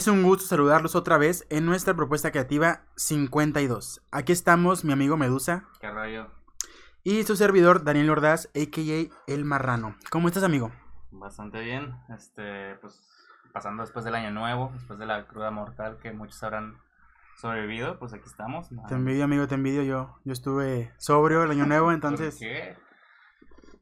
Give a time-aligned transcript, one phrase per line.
[0.00, 4.00] Es un gusto saludarlos otra vez en nuestra propuesta creativa 52.
[4.10, 5.66] Aquí estamos, mi amigo Medusa.
[5.78, 6.28] ¿Qué rollo?
[7.04, 9.14] Y su servidor, Daniel Ordaz, a.k.a.
[9.30, 9.96] El Marrano.
[10.10, 10.72] ¿Cómo estás, amigo?
[11.10, 11.94] Bastante bien.
[12.16, 12.98] Este, pues,
[13.52, 16.78] pasando después del año nuevo, después de la cruda mortal que muchos habrán
[17.36, 18.70] sobrevivido, pues aquí estamos.
[18.88, 19.82] Te envidio, amigo, te envidio.
[19.82, 22.36] Yo, yo estuve sobrio el año nuevo, entonces...
[22.36, 22.78] ¿Por qué?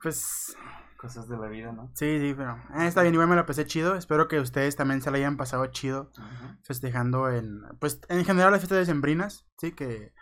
[0.03, 0.57] Pues
[0.99, 1.93] Cosas de la vida, ¿no?
[1.95, 3.95] Sí, sí, pero eh, está bien, igual me la pasé chido.
[3.95, 6.11] Espero que ustedes también se la hayan pasado chido
[6.65, 10.13] festejando en, pues, en general las fiestas decembrinas, sí, que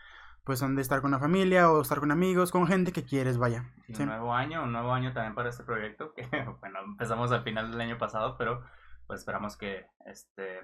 [0.45, 3.39] pues son de estar con la familia o estar con amigos, con gente que quieres,
[3.39, 3.65] vaya.
[3.89, 6.23] un nuevo año, un nuevo año también para este proyecto, que
[6.61, 8.63] bueno, empezamos al final del año pasado, pero
[9.07, 10.61] pues esperamos que, este,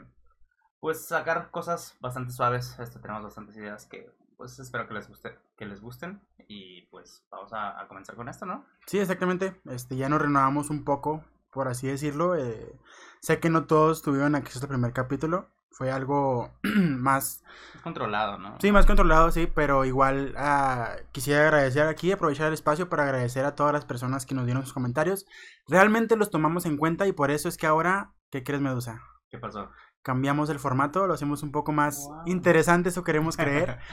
[0.78, 4.08] pues sacar cosas bastante suaves, este, tenemos bastantes ideas que
[4.42, 8.44] pues espero que les guste, que les gusten y pues vamos a, comenzar con esto,
[8.44, 8.64] ¿no?
[8.88, 9.54] Sí, exactamente.
[9.66, 12.34] Este, ya nos renovamos un poco, por así decirlo.
[12.34, 12.74] Eh,
[13.20, 15.46] sé que no todos tuvieron acceso al primer capítulo.
[15.70, 17.44] Fue algo más...
[17.84, 18.56] Controlado, ¿no?
[18.60, 23.44] Sí, más controlado, sí, pero igual uh, quisiera agradecer aquí, aprovechar el espacio para agradecer
[23.44, 25.24] a todas las personas que nos dieron sus comentarios.
[25.68, 29.04] Realmente los tomamos en cuenta y por eso es que ahora, ¿qué crees, Medusa?
[29.30, 29.70] ¿Qué pasó?
[30.02, 33.78] Cambiamos el formato, lo hacemos un poco más interesante, eso queremos creer.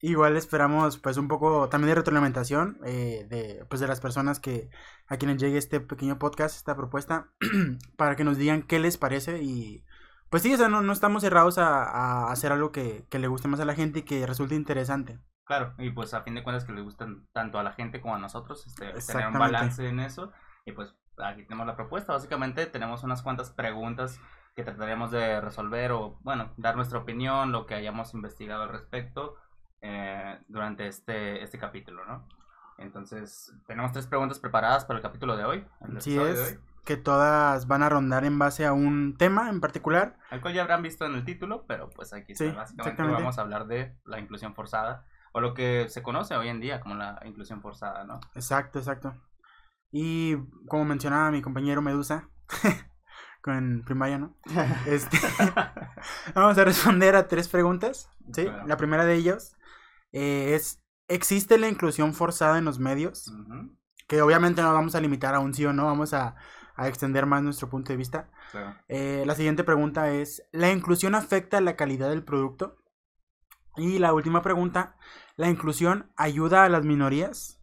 [0.00, 4.70] Igual esperamos pues un poco también de retroalimentación eh, de, pues, de las personas que
[5.06, 7.30] a quienes llegue este pequeño podcast, esta propuesta,
[7.96, 9.84] para que nos digan qué les parece y
[10.30, 13.60] pues sí, o sea, no, no estamos cerrados a, hacer algo que, le guste más
[13.60, 15.18] a la gente y que resulte interesante.
[15.44, 18.14] Claro, y pues a fin de cuentas que le gusten tanto a la gente como
[18.14, 20.30] a nosotros, este, tener un balance en eso.
[20.66, 24.20] Y pues aquí tenemos la propuesta, básicamente tenemos unas cuantas preguntas
[24.58, 29.36] que trataremos de resolver o, bueno, dar nuestra opinión, lo que hayamos investigado al respecto
[29.82, 32.26] eh, durante este, este capítulo, ¿no?
[32.76, 35.64] Entonces, tenemos tres preguntas preparadas para el capítulo de hoy.
[36.00, 40.16] sí, es que todas van a rondar en base a un tema en particular.
[40.28, 43.42] Al cual ya habrán visto en el título, pero pues aquí sí, básicamente vamos a
[43.42, 47.20] hablar de la inclusión forzada o lo que se conoce hoy en día como la
[47.24, 48.18] inclusión forzada, ¿no?
[48.34, 49.14] Exacto, exacto.
[49.92, 50.36] Y
[50.66, 52.28] como mencionaba mi compañero Medusa,
[53.40, 54.34] con primaria, ¿no?
[54.86, 55.18] Este,
[56.34, 58.10] vamos a responder a tres preguntas.
[58.32, 58.46] ¿sí?
[58.66, 59.56] La primera de ellas
[60.12, 63.32] eh, es, ¿existe la inclusión forzada en los medios?
[64.06, 66.36] Que obviamente no vamos a limitar a un sí o no, vamos a,
[66.80, 68.30] extender más nuestro punto de vista.
[68.86, 72.76] Eh, la siguiente pregunta es, ¿la inclusión afecta la calidad del producto?
[73.76, 74.96] Y la última pregunta,
[75.34, 77.60] ¿la inclusión ayuda a las minorías?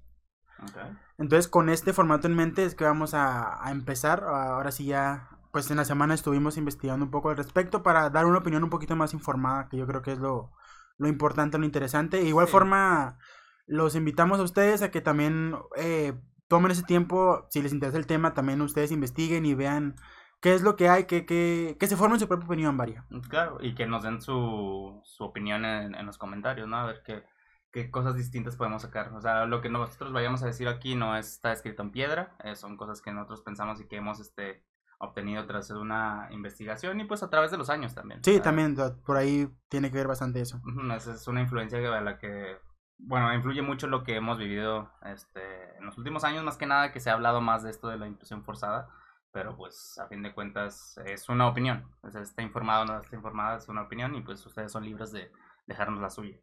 [1.18, 4.26] Entonces, con este formato en mente es que vamos a, a empezar.
[4.26, 8.26] Ahora sí ya pues en la semana estuvimos investigando un poco al respecto para dar
[8.26, 10.52] una opinión un poquito más informada, que yo creo que es lo,
[11.00, 12.18] importante, lo interesante.
[12.18, 13.20] De igual forma,
[13.66, 16.12] los invitamos a ustedes a que también eh,
[16.50, 19.96] tomen ese tiempo, si les interesa el tema, también ustedes investiguen y vean
[20.42, 23.06] qué es lo que hay, que, que, que se formen su propia opinión, Varia.
[23.30, 26.76] Claro, y que nos den su, su opinión en, los comentarios, ¿no?
[26.76, 27.24] A ver qué,
[27.72, 29.14] qué cosas distintas podemos sacar.
[29.14, 32.58] O sea, lo que nosotros vayamos a decir aquí no está escrito en piedra, eh,
[32.58, 34.66] son cosas que nosotros pensamos y que hemos este,
[35.00, 38.24] obtenido tras una investigación y pues a través de los años también.
[38.24, 38.76] Sí, también
[39.06, 40.62] por ahí tiene que ver bastante eso.
[40.96, 42.58] es una influencia a la que,
[42.98, 46.92] bueno, influye mucho lo que hemos vivido este, en los últimos años, más que nada
[46.92, 48.90] que se ha hablado más de esto de la inclusión forzada,
[49.32, 53.02] pero pues a fin de cuentas es una opinión, o sea, está informado o no
[53.02, 55.32] está informada, es una opinión y pues ustedes son libres de
[55.68, 56.40] dejarnos la suya.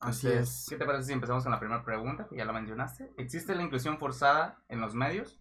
[0.00, 0.66] Así es.
[0.68, 3.12] ¿Qué te parece si empezamos con la primera pregunta, que ya la mencionaste?
[3.18, 5.38] ¿Existe la inclusión forzada en los medios?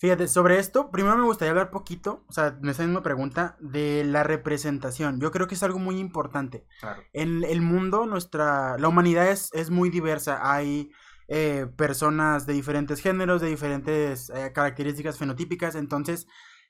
[0.00, 4.02] Fíjate, sobre esto, primero me gustaría hablar poquito, o sea, en esa misma pregunta, de
[4.02, 5.20] la representación.
[5.20, 6.64] Yo creo que es algo muy importante.
[7.12, 10.40] En el mundo, nuestra, la humanidad es, es muy diversa.
[10.50, 10.90] Hay
[11.28, 15.74] eh, personas de diferentes géneros, de diferentes eh, características fenotípicas.
[15.74, 16.26] Entonces,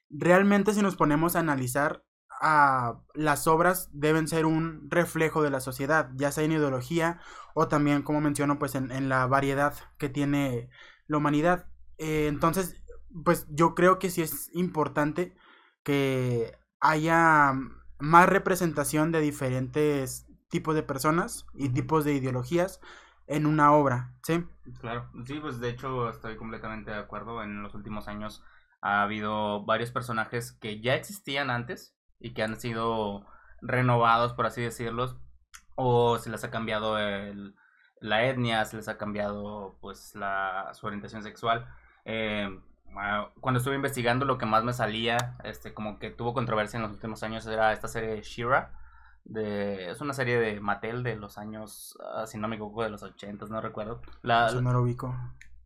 [0.09, 2.03] realmente si nos ponemos a analizar,
[2.41, 7.21] a las obras deben ser un reflejo de la sociedad, ya sea en ideología
[7.55, 10.69] o también, como menciono, pues en, en la variedad que tiene
[11.07, 11.67] la humanidad.
[11.99, 12.80] Eh, entonces,
[13.25, 15.37] pues yo creo que sí es importante
[15.83, 17.53] que haya
[17.99, 22.81] más representación de diferentes tipos de personas y tipos de ideologías
[23.27, 24.45] en una obra, ¿sí?
[24.81, 27.43] Claro, sí, pues de hecho estoy completamente de acuerdo.
[27.43, 28.43] En los últimos años
[28.81, 33.27] ha habido varios personajes que ya existían antes y que han sido
[33.63, 35.17] renovados, por así decirlos,
[35.77, 37.55] o se les ha cambiado el,
[38.01, 41.69] la etnia, se les ha cambiado pues la, su orientación sexual.
[42.05, 42.49] Eh,
[43.41, 46.93] cuando estuve investigando lo que más me salía, este, como que tuvo controversia en los
[46.93, 48.73] últimos años, era esta serie Shira.
[49.25, 52.91] De, es una serie de Mattel de los años, ah, si no me equivoco, de
[52.91, 54.01] los 80, no recuerdo.
[54.23, 55.15] La, no lo ubico.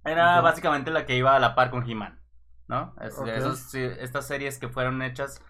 [0.05, 2.21] Era básicamente la que iba a la par con He-Man,
[2.69, 2.95] ¿no?
[3.01, 5.41] estas series que fueron hechas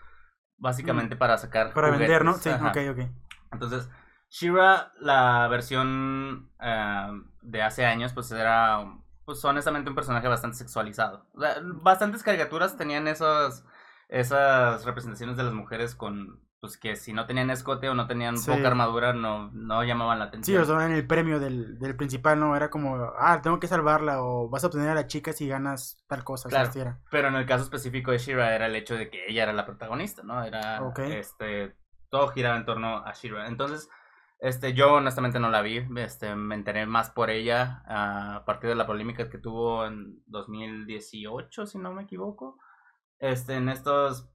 [0.59, 1.73] básicamente para sacar.
[1.73, 2.35] Para vender, ¿no?
[2.35, 3.09] Sí, ok, ok.
[3.53, 3.89] Entonces,
[4.29, 7.09] Shira, la versión eh,
[7.43, 8.85] de hace años, pues era,
[9.25, 11.27] pues honestamente un personaje bastante sexualizado.
[11.35, 13.65] O sea, bastantes caricaturas tenían esos,
[14.09, 18.37] esas representaciones de las mujeres con, pues que si no tenían escote o no tenían
[18.37, 20.57] poca armadura, no, no llamaban la atención.
[20.57, 22.57] Sí, o sea, en el premio del, del principal, ¿no?
[22.57, 26.03] Era como, ah, tengo que salvarla o vas a obtener a la chica si ganas
[26.07, 26.49] tal cosa.
[26.49, 26.71] Claro,
[27.11, 29.67] pero en el caso específico de Shira era el hecho de que ella era la
[29.67, 30.43] protagonista, ¿no?
[30.43, 30.81] Era,
[31.11, 31.77] este,
[32.09, 33.47] todo giraba en torno a Shira.
[33.47, 33.91] Entonces,
[34.45, 38.77] este, yo honestamente no la vi, este, me enteré más por ella a partir de
[38.77, 42.59] la polémica que tuvo en 2018, si no me equivoco.
[43.19, 44.29] Este, en estos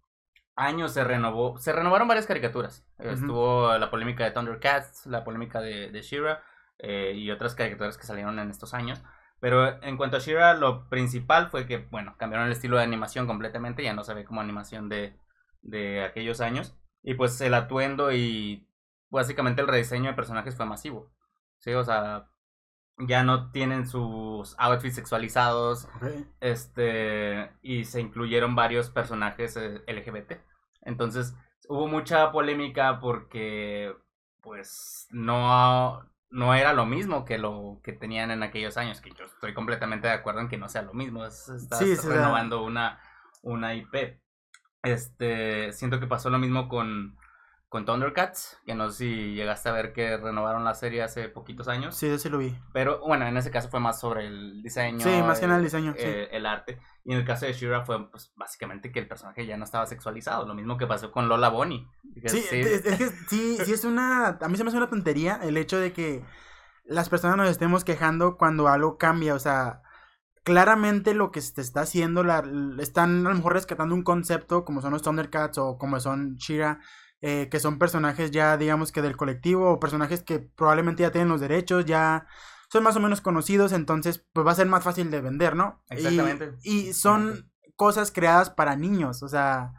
[0.55, 2.87] años se renovó, se renovaron varias caricaturas.
[2.97, 6.41] Estuvo la polémica de Thundercats, la polémica de, de Shira
[6.79, 9.03] eh, y otras caricaturas que salieron en estos años.
[9.39, 13.27] Pero en cuanto a Shira, lo principal fue que, bueno, cambiaron el estilo de animación
[13.27, 15.15] completamente, ya no se ve como animación de,
[15.61, 16.75] de aquellos años.
[17.03, 18.68] Y pues el atuendo y
[19.09, 21.11] básicamente el rediseño de personajes fue masivo.
[21.57, 22.29] Sí, o sea,
[22.97, 25.87] ya no tienen sus outfits sexualizados.
[26.39, 30.33] Este, y se incluyeron varios personajes eh, LGBT.
[30.81, 31.35] Entonces,
[31.67, 33.95] hubo mucha polémica porque
[34.41, 39.25] pues no no era lo mismo que lo que tenían en aquellos años, que yo
[39.25, 42.99] estoy completamente de acuerdo en que no sea lo mismo, estás renovando una
[43.41, 44.21] una IP.
[44.83, 47.17] Este, siento que pasó lo mismo con
[47.69, 51.67] con Thundercats, que no sé si llegaste a ver que renovaron la serie hace poquitos
[51.67, 51.95] años.
[51.95, 52.57] Sí, sí lo vi.
[52.73, 55.01] Pero bueno, en ese caso fue más sobre el diseño.
[55.01, 55.93] Sí, más que nada el diseño.
[55.95, 56.79] Eh, el arte.
[57.05, 59.85] Y en el caso de Shira fue pues, básicamente que el personaje ya no estaba
[59.85, 60.47] sexualizado.
[60.47, 61.87] Lo mismo que pasó con Lola Bonnie.
[62.25, 62.59] Sí, sí.
[62.59, 64.39] Es, que sí, sí es una...
[64.41, 66.25] A mí se me hace una tontería el hecho de que
[66.85, 69.35] las personas nos estemos quejando cuando algo cambia.
[69.35, 69.83] O sea,
[70.43, 72.43] claramente lo que se está haciendo, la,
[72.79, 76.79] están a lo mejor rescatando un concepto como son los Thundercats o como son Shira
[77.21, 81.29] eh, que son personajes ya, digamos que del colectivo, o personajes que probablemente ya tienen
[81.29, 82.27] los derechos, ya
[82.69, 85.83] son más o menos conocidos, entonces pues va a ser más fácil de vender, ¿no?
[85.89, 86.53] Exactamente.
[86.63, 89.73] Y, son cosas creadas para niños, o sea,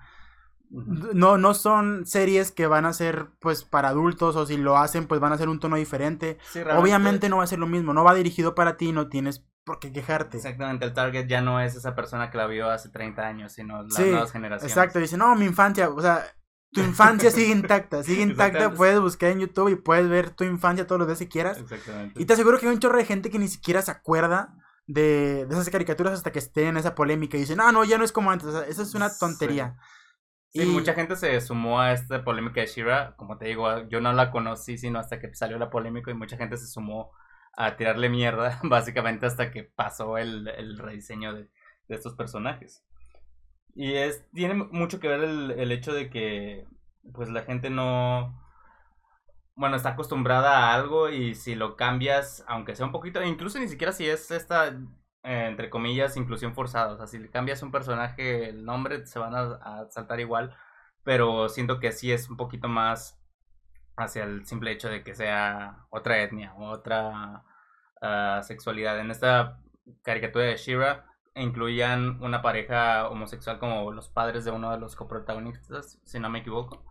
[0.71, 5.07] no, no son series que van a ser pues para adultos o si lo hacen
[5.07, 6.39] pues van a ser un tono diferente.
[6.77, 9.79] Obviamente no va a ser lo mismo, no va dirigido para ti, no tienes por
[9.79, 10.37] qué quejarte.
[10.37, 13.83] Exactamente, el target ya no es esa persona que la vio hace 30 años, sino
[13.83, 14.77] las nuevas generaciones.
[14.77, 16.25] Exacto, dice, no, mi infancia, o sea,
[16.73, 20.87] tu infancia sigue intacta, sigue intacta, puedes buscar en YouTube y puedes ver tu infancia
[20.87, 21.59] todos los días si quieras.
[21.59, 22.21] Exactamente.
[22.21, 24.55] Y te aseguro que hay un chorro de gente que ni siquiera se acuerda
[24.87, 28.05] de, esas caricaturas hasta que estén en esa polémica y dicen, no, no, ya no
[28.05, 29.77] es como antes, eso es una tontería.
[30.53, 30.67] Sí.
[30.67, 34.33] mucha gente se sumó a esta polémica de Shira, como te digo, yo no la
[34.33, 37.13] conocí sino hasta que salió la polémica y mucha gente se sumó
[37.57, 41.49] a tirarle mierda, básicamente hasta que pasó el, el rediseño de,
[41.87, 42.85] de estos personajes.
[43.75, 46.67] Y es, tiene mucho que ver el, el hecho de que
[47.13, 48.35] pues la gente no,
[49.61, 53.69] bueno, está acostumbrada a algo y si lo cambias, aunque sea un poquito, incluso ni
[53.69, 57.71] siquiera si es esta, eh, entre comillas, inclusión forzada, o sea, si le cambias un
[57.71, 60.57] personaje, el nombre, se van a, saltar igual,
[61.05, 63.21] pero siento que sí es un poquito más
[63.97, 67.45] hacia el simple hecho de que sea otra etnia otra
[68.01, 68.99] ah, sexualidad.
[69.01, 69.61] En esta
[70.03, 75.99] caricatura de Shira, incluían una pareja homosexual como los padres de uno de los coprotagonistas,
[76.05, 76.85] si no me equivoco.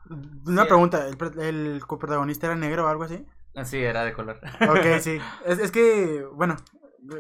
[0.45, 3.25] Una pregunta, ¿el, coprotagonista era negro o algo así?
[3.63, 4.39] Sí, era de color.
[4.61, 5.19] Ok, sí.
[5.45, 6.55] Es, es que, bueno,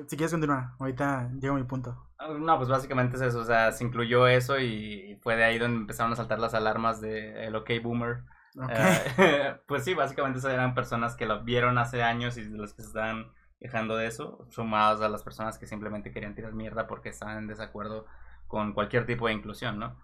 [0.07, 2.09] si quieres continuar, ahorita llego a mi punto.
[2.39, 5.77] No, pues básicamente es eso, o sea, se incluyó eso y fue de ahí donde
[5.77, 8.23] empezaron a saltar las alarmas de el OK Boomer.
[8.69, 12.81] Eh, pues sí, básicamente eran personas que lo vieron hace años y de los que
[12.81, 17.09] se estaban quejando de eso, sumados a las personas que simplemente querían tirar mierda porque
[17.09, 18.05] estaban en desacuerdo
[18.47, 19.95] con cualquier tipo de inclusión, ¿no?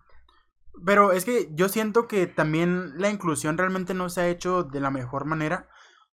[0.86, 4.82] Pero es que yo siento que también la inclusión realmente no se ha hecho de
[4.82, 5.70] la mejor manera.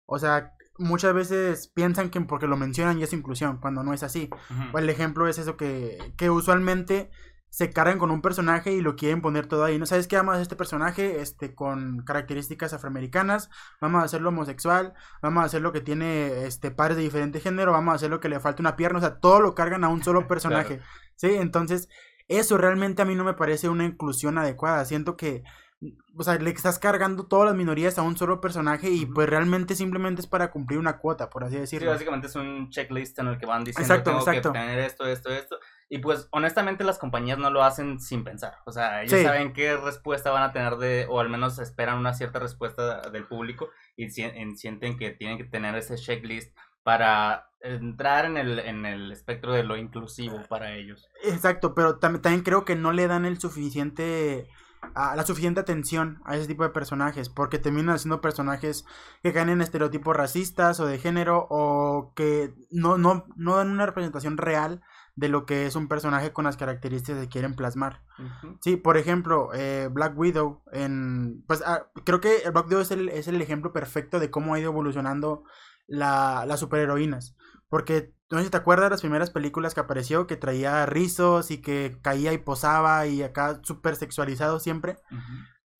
[0.06, 4.04] O sea, muchas veces piensan que porque lo mencionan ya es inclusión, cuando no es
[4.04, 4.30] así.
[4.74, 7.10] El ejemplo es eso que, que usualmente
[7.52, 9.78] se cargan con un personaje y lo quieren poner todo ahí.
[9.78, 10.16] ¿No sabes qué?
[10.16, 15.60] Vamos a este personaje este, con características afroamericanas, vamos a hacerlo homosexual, vamos a hacer
[15.60, 18.62] lo que tiene este, pares de diferente género, vamos a hacer lo que le falta
[18.62, 20.80] una pierna, o sea, todo lo cargan a un solo personaje.
[21.16, 21.90] Sí, entonces
[22.26, 24.86] eso realmente a mí no me parece una inclusión adecuada.
[24.86, 25.44] Siento que
[26.16, 29.74] o sea, le estás cargando todas las minorías a un solo personaje y pues realmente
[29.74, 31.90] simplemente es para cumplir una cuota, por así decirlo.
[31.90, 35.04] Sí, básicamente es un checklist en el que van diciendo exacto, tengo que tener esto,
[35.06, 35.58] esto, esto.
[35.92, 38.56] Y pues honestamente las compañías no lo hacen sin pensar.
[38.64, 42.14] O sea, ellos saben qué respuesta van a tener de, o al menos esperan una
[42.14, 48.38] cierta respuesta del público y sienten que tienen que tener ese checklist para entrar en
[48.38, 51.10] el, en el espectro de lo inclusivo para ellos.
[51.24, 54.48] Exacto, pero también, también creo que no le dan el suficiente
[54.94, 58.86] a la suficiente atención a ese tipo de personajes, porque terminan siendo personajes
[59.22, 63.84] que caen en estereotipos racistas o de género o que no, no, no dan una
[63.84, 64.80] representación real
[65.14, 68.02] de lo que es un personaje con las características que quieren plasmar.
[68.60, 73.08] Sí, por ejemplo, eh, Black Widow, en, pues ah, creo que Black Widow es el,
[73.08, 75.44] es el ejemplo perfecto de cómo ha ido evolucionando
[75.86, 77.36] la, las superheroínas.
[77.68, 81.50] Porque, no sé si te acuerdas de las primeras películas que apareció, que traía rizos
[81.50, 84.98] y que caía y posaba y acá súper sexualizado siempre.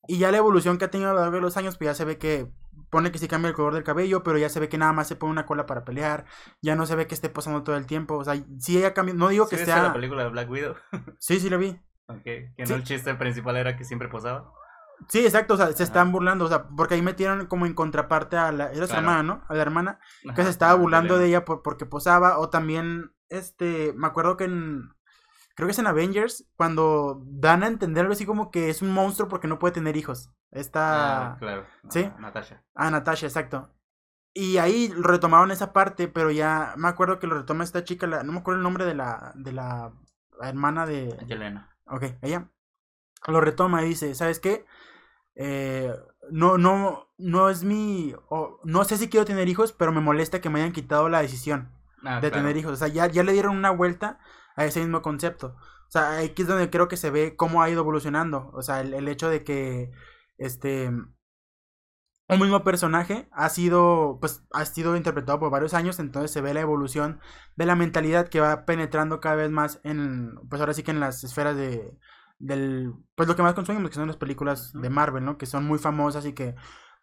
[0.07, 1.95] Y ya la evolución que ha tenido a lo largo de los años, pues ya
[1.95, 2.49] se ve que
[2.91, 5.09] pone que sí cambia el color del cabello, pero ya se ve que nada más
[5.09, 6.27] se pone una cola para pelear,
[6.61, 9.15] ya no se ve que esté posando todo el tiempo, o sea, sí ella cambia,
[9.15, 9.83] no digo que sea...
[9.83, 10.75] la película de Black Widow?
[11.19, 11.81] sí, sí la vi.
[12.07, 14.53] Ok, que no el chiste principal era que siempre posaba.
[15.09, 18.37] Sí, exacto, o sea, se están burlando, o sea, porque ahí metieron como en contraparte
[18.37, 19.43] a la, era su hermana, ¿no?
[19.49, 19.99] A la hermana,
[20.35, 24.45] que se estaba burlando de ella por, porque posaba, o también, este, me acuerdo que
[24.45, 24.91] en,
[25.55, 28.93] creo que es en Avengers, cuando dan a entender algo así como que es un
[28.93, 30.31] monstruo porque no puede tener hijos.
[30.51, 31.33] Esta...
[31.33, 31.67] Ah, claro.
[31.89, 32.11] ¿Sí?
[32.19, 32.63] Natasha.
[32.75, 33.71] Ah, Natasha, exacto.
[34.35, 38.23] Y ahí retomaron esa parte, pero ya me acuerdo que lo retoma esta chica, la,
[38.23, 39.93] no me acuerdo el nombre de la, de la
[40.41, 41.17] hermana de...
[41.27, 41.77] Yelena.
[41.87, 42.51] Ok, ella
[43.27, 44.65] lo retoma y dice, ¿sabes qué?
[45.35, 45.93] Eh,
[46.31, 48.15] no, no, no es mi,
[48.65, 51.71] no sé si quiero tener hijos, pero me molesta que me hayan quitado la decisión
[52.05, 52.73] ah, de tener hijos.
[52.73, 54.19] O sea, ya, ya le dieron una vuelta
[54.57, 55.57] a ese mismo concepto.
[55.89, 58.51] O sea, aquí es donde creo que se ve cómo ha ido evolucionando.
[58.55, 59.91] O sea, el, hecho de que
[60.39, 60.91] este
[62.29, 66.55] un mismo personaje ha sido pues ha sido interpretado por varios años entonces se ve
[66.55, 67.21] la evolución
[67.57, 71.01] de la mentalidad que va penetrando cada vez más en pues ahora sí que en
[71.01, 71.99] las esferas de
[72.39, 75.65] del pues lo que más consumimos que son las películas de Marvel no que son
[75.65, 76.55] muy famosas y que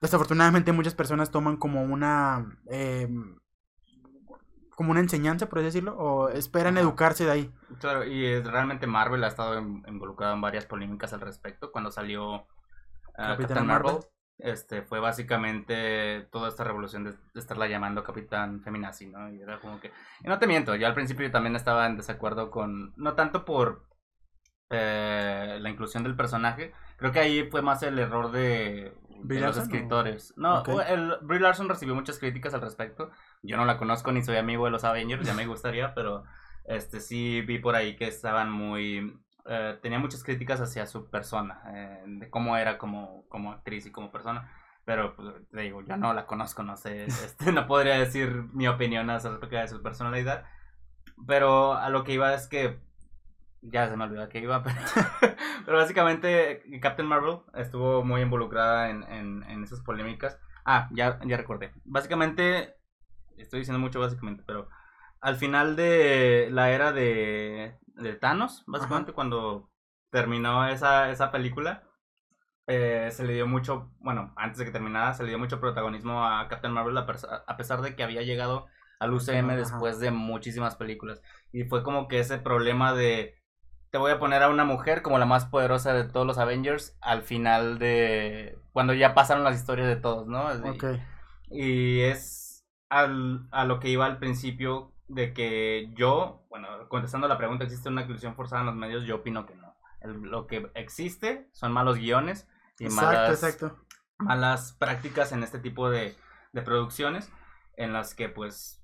[0.02, 3.08] desafortunadamente muchas personas toman como una eh,
[4.80, 9.26] como una enseñanza por así decirlo o esperan educarse de ahí claro y realmente Marvel
[9.26, 12.46] ha estado involucrado en varias polémicas al respecto cuando salió uh,
[13.18, 13.98] Capitán Marvel,
[14.38, 19.30] este fue básicamente toda esta revolución de, estarla llamando Capitán Feminazi, ¿no?
[19.30, 19.92] Y era como que...
[20.24, 22.94] Y no te miento, yo al principio también estaba en desacuerdo con...
[22.96, 23.86] No tanto por
[24.70, 26.72] eh, la inclusión del personaje.
[26.96, 28.94] Creo que ahí fue más el error de,
[29.28, 30.34] los escritores.
[30.38, 33.12] No, el, Brie Larson recibió muchas críticas al respecto.
[33.42, 36.24] Yo no la conozco ni soy amigo de los Avengers, ya me gustaría, pero
[36.66, 39.20] este sí vi por ahí que estaban muy...
[39.46, 43.92] Eh, tenía muchas críticas hacia su persona, eh, de cómo era como, como actriz y
[43.92, 44.52] como persona.
[44.86, 48.68] Pero pues, te digo, yo no la conozco, no sé, este, no podría decir mi
[48.68, 50.46] opinión acerca de su personalidad.
[51.28, 52.80] Pero a lo que iba es que
[53.62, 54.64] ya se me olvidó que iba,
[55.66, 60.40] pero, básicamente Captain Marvel estuvo muy involucrada en, en, esas polémicas.
[60.66, 61.72] Ah, ya, ya recordé.
[61.84, 62.76] Básicamente,
[63.38, 64.70] estoy diciendo mucho básicamente, pero
[65.22, 69.70] al final de la era de, de Thanos, básicamente cuando
[70.12, 71.84] terminó esa, esa película,
[72.68, 76.24] eh, se le dio mucho, bueno, antes de que terminara, se le dio mucho protagonismo
[76.24, 78.68] a Captain Marvel a, pesar de que había llegado
[79.00, 81.22] al UCM después de muchísimas películas.
[81.52, 83.39] Y fue como que ese problema de
[83.92, 86.98] te voy a poner a una mujer como la más poderosa de todos los Avengers
[87.02, 90.50] al final de cuando ya pasaron las historias de todos, ¿no?
[91.50, 97.38] Y, es al, a lo que iba al principio de que yo, bueno, contestando la
[97.38, 99.06] pregunta, ¿existe una inclusión forzada en los medios?
[99.06, 99.76] Yo opino que no.
[100.04, 103.58] lo que existe son malos guiones y malas,
[104.18, 106.16] malas prácticas en este tipo de,
[106.52, 107.32] de producciones
[107.76, 108.80] en las que pues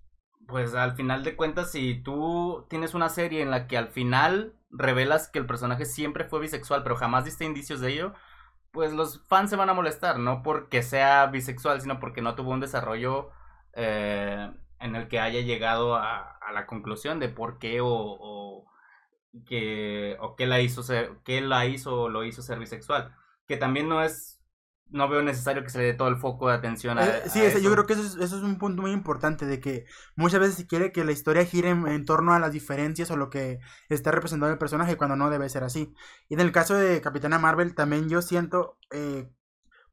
[0.48, 4.54] pues al final de cuentas, si tú tienes una serie en la que al final
[4.78, 8.14] revelas que el personaje siempre fue bisexual, pero jamás diste indicios de ello,
[8.72, 12.52] pues los fans se van a molestar, no porque sea bisexual, sino porque no tuvo
[12.52, 13.32] un desarrollo
[13.74, 18.66] eh, en el que haya llegado a, la conclusión de por qué o, o
[19.46, 23.16] que o qué la hizo ser, qué la hizo o lo hizo ser bisexual,
[23.48, 24.35] que también no es
[24.90, 27.42] no veo necesario que se le dé todo el foco de atención a, eh, sí,
[27.62, 30.56] yo creo que eso es, eso es, un punto muy importante de que muchas veces
[30.56, 34.12] se quiere que la historia gire en, torno a las diferencias o lo que está
[34.12, 35.94] representando el personaje cuando no debe ser así.
[36.30, 39.30] Y en el caso de Capitana Marvel también yo siento eh,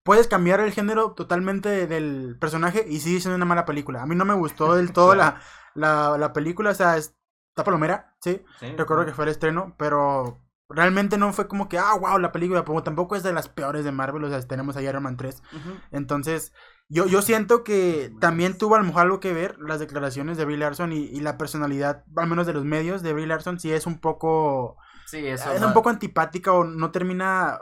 [0.03, 4.03] puedes cambiar el género totalmente del personaje y sigue siendo una mala película.
[4.03, 5.41] A mí no me gustó del todo la,
[5.75, 8.43] la, la, película, o sea, está palomera, ¿sí?
[8.77, 10.39] Recuerdo que fue el estreno, pero
[10.73, 13.85] Realmente no fue como que, ah, wow, la película, como tampoco es de las peores
[13.85, 15.43] de Marvel, o sea, tenemos a Iron Man 3.
[15.91, 16.53] Entonces,
[16.89, 20.45] yo, yo siento que también tuvo a lo mejor algo que ver las declaraciones de
[20.45, 23.87] Brie Larson y, la personalidad, al menos de los medios, de Brie Larson, si es
[23.87, 24.77] un poco...
[25.07, 27.61] Sí, eso es un poco antipática o no termina...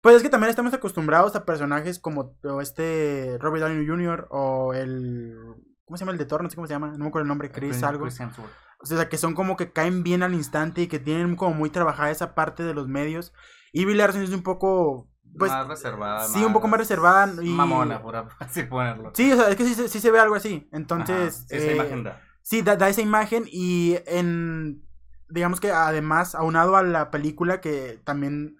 [0.00, 4.28] Pues es que también estamos acostumbrados a personajes como este Robert Downey Jr.
[4.30, 5.36] o el...
[5.84, 6.42] ¿Cómo se llama el de Thor?
[6.42, 8.06] No sé cómo se llama, no me acuerdo el nombre, Chris, algo.
[8.82, 11.70] O sea, que son como que caen bien al instante y que tienen como muy
[11.70, 13.32] trabajada esa parte de los medios.
[13.72, 15.08] Y Brie Larson es un poco
[15.38, 16.26] pues, más reservada.
[16.26, 17.32] Sí, un poco más reservada.
[17.42, 17.50] Y...
[17.50, 19.12] Mamona, por así ponerlo.
[19.14, 20.68] Sí, o sea, es que sí, sí se ve algo así.
[20.72, 21.46] Entonces.
[21.50, 22.20] esa eh, imagen da.
[22.42, 24.82] Sí, da, esa imagen y en.
[25.28, 28.56] Digamos que además, aunado a la película que también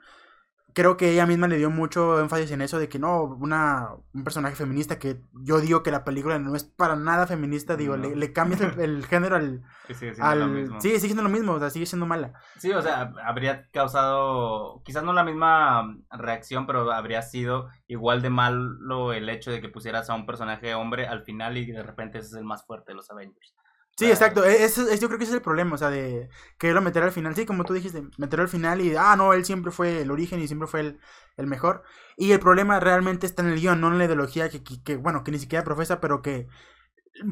[0.75, 4.25] creo que ella misma le dio mucho énfasis en eso de que no, una, un
[4.25, 8.17] personaje feminista que yo digo que la película no es para nada feminista, digo, le,
[8.17, 9.63] le cambias el, género al...
[9.89, 10.81] Sigue siendo lo mismo.
[10.81, 12.33] Sí, sigue siendo lo mismo, o sea, sigue siendo mala.
[12.59, 18.31] Sí, o sea, habría causado, quizás no la misma reacción, pero habría sido igual de
[18.31, 22.19] malo el hecho de que pusieras a un personaje hombre al final y de repente
[22.19, 23.55] ese es el más fuerte de los Avengers.
[24.01, 24.45] Sí, exacto.
[24.45, 27.13] E, es, yo creo que ese es el problema, o sea, de quererlo meter al
[27.13, 27.35] final.
[27.37, 30.41] Sí, como tú dijiste, meterlo al final y, ah, no, él siempre fue el origen
[30.41, 31.01] y siempre fue el,
[31.37, 31.83] el mejor.
[32.17, 35.23] Y el problema realmente está en el guion, no en la ideología que, que, bueno,
[35.23, 36.49] que ni siquiera profesa, pero que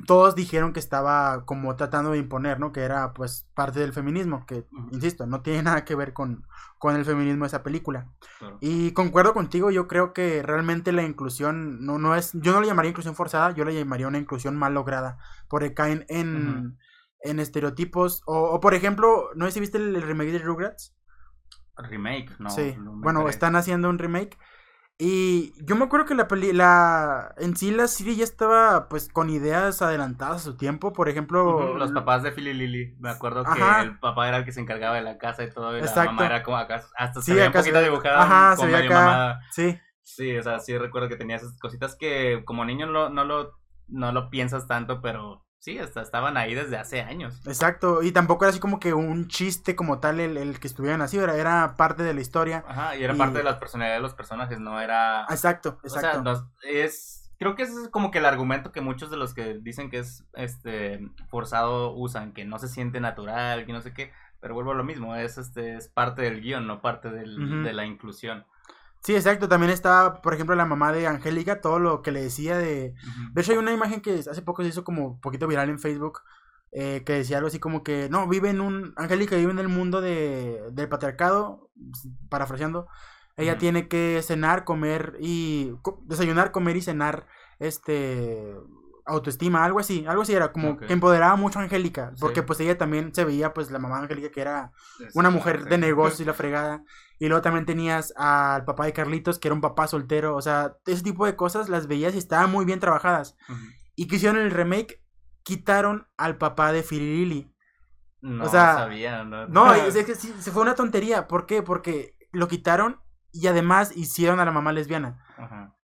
[0.06, 2.72] todos dijeron que estaba como tratando de imponer, ¿no?
[2.72, 6.46] Que era pues parte del feminismo, que, insisto, no tiene nada que ver con,
[6.78, 8.12] con el feminismo esa película.
[8.60, 12.66] Y concuerdo contigo, yo creo que realmente la inclusión no, no es, yo no le
[12.66, 15.18] llamaría inclusión forzada, yo le llamaría una inclusión mal lograda,
[15.48, 16.78] porque caen en,
[17.20, 20.94] en estereotipos, o, por ejemplo, ¿no sé si viste el, remake de Rugrats?
[21.76, 22.50] Remake, no.
[22.50, 24.36] Sí, bueno, están haciendo un remake
[25.00, 29.08] y yo me acuerdo que la peli, la, en sí la serie ya estaba pues
[29.08, 31.76] con ideas adelantadas a su tiempo, por ejemplo...
[31.76, 34.96] los papás de Philly Lily, me acuerdo que el papá era el que se encargaba
[34.96, 37.52] de la casa y todo, y la mamá era como acá, hasta se veía un
[37.52, 39.78] poquito dibujada, Ajá, se veía acá, sí.
[40.02, 43.58] Sí, o sea, sí recuerdo que tenía esas cositas que como niño no, no, lo,
[43.88, 47.40] no lo piensas tanto, pero Sí, hasta estaban ahí desde hace años.
[47.46, 51.02] Exacto, y tampoco era así como que un chiste como tal el, el que estuvieran
[51.02, 52.64] así, era, era parte de la historia.
[52.66, 55.26] Ajá, y era parte de la personalidad de los personajes, no era...
[55.30, 56.20] Exacto, exacto.
[56.20, 57.30] O sea, es...
[57.38, 59.98] Creo que ese es como que el argumento que muchos de los que dicen que
[59.98, 64.72] es este forzado usan, que no se siente natural, que no sé qué, pero vuelvo
[64.72, 68.44] a lo mismo, es este es parte del guion, no parte del, de la inclusión.
[69.00, 69.48] Sí, exacto.
[69.48, 72.94] También está, por ejemplo, la mamá de Angélica, todo lo que le decía de...
[73.32, 76.20] De hecho, hay una imagen que hace poco se hizo como poquito viral en Facebook,
[76.72, 78.92] eh, que decía algo así como que, no, vive en un...
[78.96, 81.70] Angélica vive en el mundo de, del patriarcado,
[82.28, 82.88] parafraseando.
[83.36, 85.72] Ella tiene que cenar, comer y...
[86.02, 87.26] Desayunar, comer y cenar,
[87.60, 88.54] este
[89.08, 92.78] autoestima, algo así, algo así era como que empoderaba mucho a Angélica, porque pues ella
[92.78, 94.72] también se veía pues la mamá de Angélica que era
[95.14, 96.84] una mujer de negocios y la fregada,
[97.18, 100.76] y luego también tenías al papá de Carlitos que era un papá soltero, o sea,
[100.86, 103.36] ese tipo de cosas las veías y estaban muy bien trabajadas.
[103.96, 105.02] Y que hicieron el remake,
[105.42, 107.52] quitaron al papá de Firilili.
[108.20, 109.48] No o sea, sabía, no.
[109.48, 111.62] No, es que sí, se fue una tontería, ¿por qué?
[111.62, 113.00] Porque lo quitaron
[113.32, 115.24] y además hicieron a la mamá lesbiana.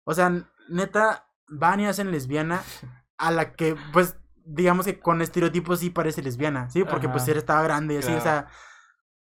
[0.03, 0.31] O sea,
[0.69, 2.63] neta, van y hacen lesbiana
[3.21, 6.84] a la que, pues, digamos que con estereotipos sí parece lesbiana, ¿sí?
[6.84, 8.47] Porque pues él estaba grande y así, o sea,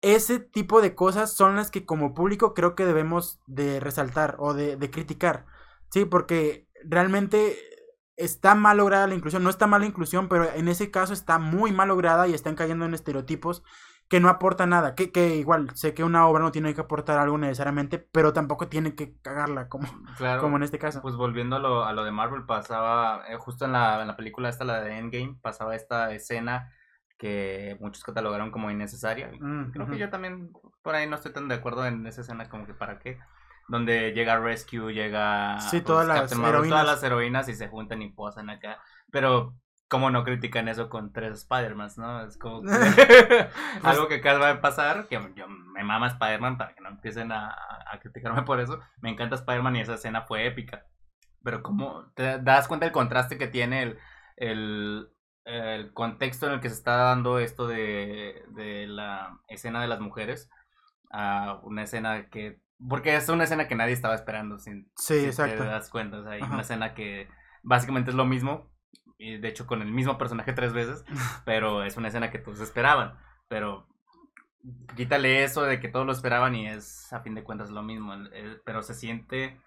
[0.03, 4.55] ese tipo de cosas son las que como público creo que debemos de resaltar o
[4.55, 5.46] de, de criticar,
[5.90, 6.05] ¿sí?
[6.05, 7.57] Porque realmente
[8.16, 11.38] está mal lograda la inclusión, no está mal la inclusión, pero en ese caso está
[11.38, 13.62] muy mal lograda y están cayendo en estereotipos
[14.09, 17.18] que no aporta nada, que, que igual sé que una obra no tiene que aportar
[17.18, 19.87] algo necesariamente, pero tampoco tiene que cagarla como,
[20.40, 21.03] como en este caso.
[21.03, 24.16] Pues volviendo a lo, a lo de Marvel, pasaba, eh, justo en la, en la
[24.16, 26.73] película esta, la de Endgame, pasaba esta escena
[27.18, 29.31] que muchos catalogaron como innecesaria.
[29.38, 32.49] Mm, Creo que yo también por ahí no estoy tan de acuerdo en esa escena
[32.49, 33.18] como que para qué.
[33.66, 35.61] Donde llega Rescue, llega...
[35.61, 36.68] Sí, pues, todas, las heroínas.
[36.68, 38.81] todas las heroínas y se juntan y posan acá.
[39.11, 39.55] Pero
[39.88, 42.27] ¿Cómo no critican eso con tres Spider-Man, no?
[42.27, 42.62] Es como
[43.83, 47.57] algo que acaba de pasar, que yo me mama Spider-Man para que no empiecen a,
[48.03, 48.81] criticarme por eso.
[49.01, 50.85] Me encanta Spider-Man y esa escena fue épica.
[51.42, 53.96] Pero ¿cómo te das cuenta del contraste que tiene
[54.37, 55.09] el,
[55.44, 60.01] el, contexto en el que se está dando esto de, de la escena de las
[60.01, 60.51] mujeres
[61.11, 62.61] a una escena que...
[62.88, 65.64] Porque es una escena que nadie estaba esperando, sin, sí, exacto.
[65.64, 66.18] te das cuenta.
[66.18, 67.29] O sea, hay una escena que
[67.62, 68.70] básicamente es lo mismo,
[69.19, 71.05] y de hecho con el mismo personaje tres veces,
[71.45, 73.87] pero es una escena que todos esperaban, pero
[74.97, 78.15] quítale eso de que todos lo esperaban y es a fin de cuentas lo mismo,
[78.65, 79.61] pero se siente,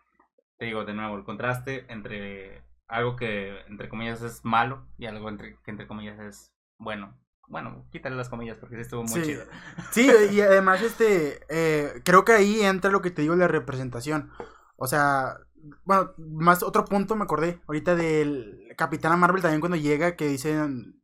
[0.58, 5.30] te digo de nuevo, el contraste entre algo que entre comillas es malo y algo
[5.30, 7.18] entre, que entre comillas es bueno.
[7.48, 9.44] Bueno, quítale las comillas porque sí estuvo muy chido.
[9.92, 14.32] Sí, y además este, eh, creo que ahí entra lo que te digo la representación.
[14.78, 15.36] O sea,
[15.84, 21.00] bueno, más otro punto me acordé ahorita del Capitana Marvel también cuando llega que dicen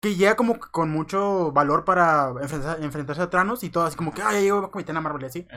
[0.00, 2.32] que llega como con mucho valor para
[2.80, 5.48] enfrentarse a Thanos y todo así como que ah ya llegó Capitana Marvel y así.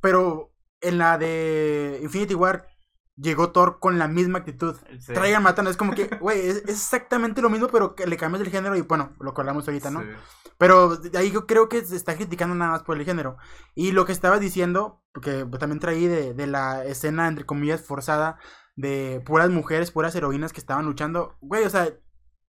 [0.00, 2.66] Pero en la de Infinity War
[3.14, 4.74] llegó Thor con la misma actitud.
[5.06, 8.50] Traigan matando, es como que, güey, es, exactamente lo mismo, pero que le cambias el
[8.50, 10.02] género y bueno, lo colamos ahorita, ¿no?
[10.58, 13.36] Pero ahí yo creo que se está criticando nada más por el género.
[13.76, 18.38] Y lo que estaba diciendo, porque también traí de, de la escena, entre comillas, forzada
[18.76, 21.88] de puras mujeres, puras heroínas que estaban luchando, güey, o sea,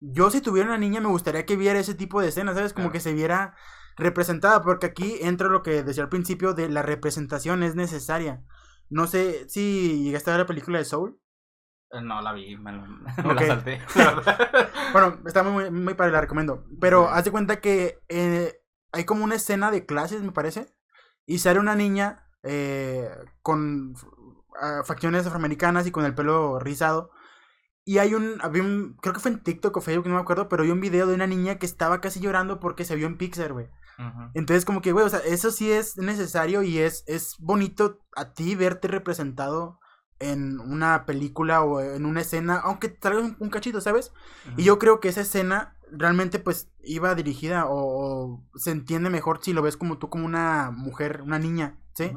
[0.01, 2.73] yo si tuviera una niña me gustaría que viera ese tipo de escenas, ¿sabes?
[2.75, 3.55] Como que se viera
[3.97, 8.45] representada, porque aquí entra lo que decía al principio de la representación es necesaria.
[8.91, 11.19] No sé si llegaste a ver la película de Soul.
[11.93, 13.81] Eh, no la vi, me, la salté.
[14.93, 16.65] bueno, está muy, muy padre, la recomiendo.
[16.81, 18.61] Pero haz de cuenta que eh,
[18.93, 20.75] hay como una escena de clases, me parece.
[21.25, 23.11] Y sale una niña eh,
[23.43, 23.95] con
[24.61, 27.11] ah, facciones afroamericanas y con el pelo rizado.
[27.85, 30.49] Y hay un, había un, creo que fue en TikTok o Facebook, no me acuerdo,
[30.49, 33.17] pero hay un video de una niña que estaba casi llorando porque se vio en
[33.17, 33.69] Pixar, güey.
[34.35, 38.35] Entonces, como que, güey, o sea, eso sí es necesario y es, es bonito a
[38.35, 39.79] ti verte representado
[40.19, 44.13] en una película o en una escena, aunque salga un, cachito, ¿sabes?
[44.57, 49.53] Y yo creo que esa escena realmente pues iba dirigida o, se entiende mejor si
[49.53, 52.13] lo ves como tú como una mujer, una niña, ¿sí?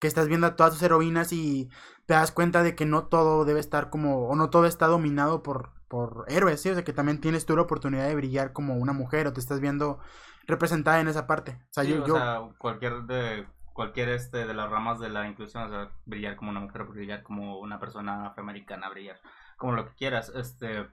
[0.00, 1.70] Que estás viendo a todas tus heroínas y
[2.06, 5.42] te das cuenta de que no todo debe estar como, o no todo está dominado
[5.42, 6.70] por, por héroes, ¿sí?
[6.70, 9.40] O sea, que también tienes tú la oportunidad de brillar como una mujer o te
[9.40, 10.00] estás viendo
[10.46, 11.60] representada en esa parte.
[11.62, 15.64] O sea, yo, o sea, cualquier de cualquier este de las ramas de la inclusión,
[15.64, 19.20] o sea, brillar como una mujer, brillar como una persona afroamericana, brillar
[19.56, 20.86] como lo que quieras, este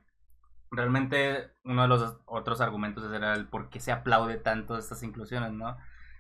[0.72, 5.52] realmente uno de los otros argumentos era el por qué se aplaude tanto estas inclusiones,
[5.52, 5.78] ¿no?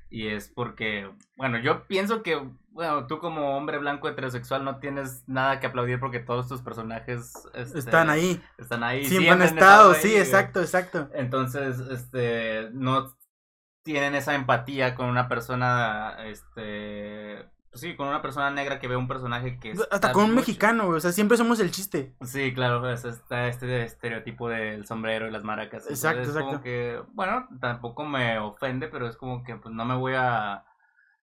[0.09, 5.23] Y es porque, bueno, yo pienso que, bueno, tú como hombre blanco heterosexual no tienes
[5.27, 8.41] nada que aplaudir porque todos tus personajes este, están ahí.
[8.57, 9.05] Están ahí.
[9.05, 11.09] Siempre, han estado, sí, exacto, exacto.
[11.13, 13.17] Entonces, este, no
[13.83, 19.07] tienen esa empatía con una persona, este, sí, con una persona negra que ve un
[19.07, 19.73] personaje que...
[19.91, 22.15] Hasta con un mexicano, o sea, siempre somos el chiste.
[22.21, 25.89] Sí, claro, pues, está este estereotipo del sombrero y las maracas.
[25.89, 26.47] Exacto, es exacto.
[26.47, 30.65] Como que, bueno, tampoco me ofende, pero es como que pues no me voy a...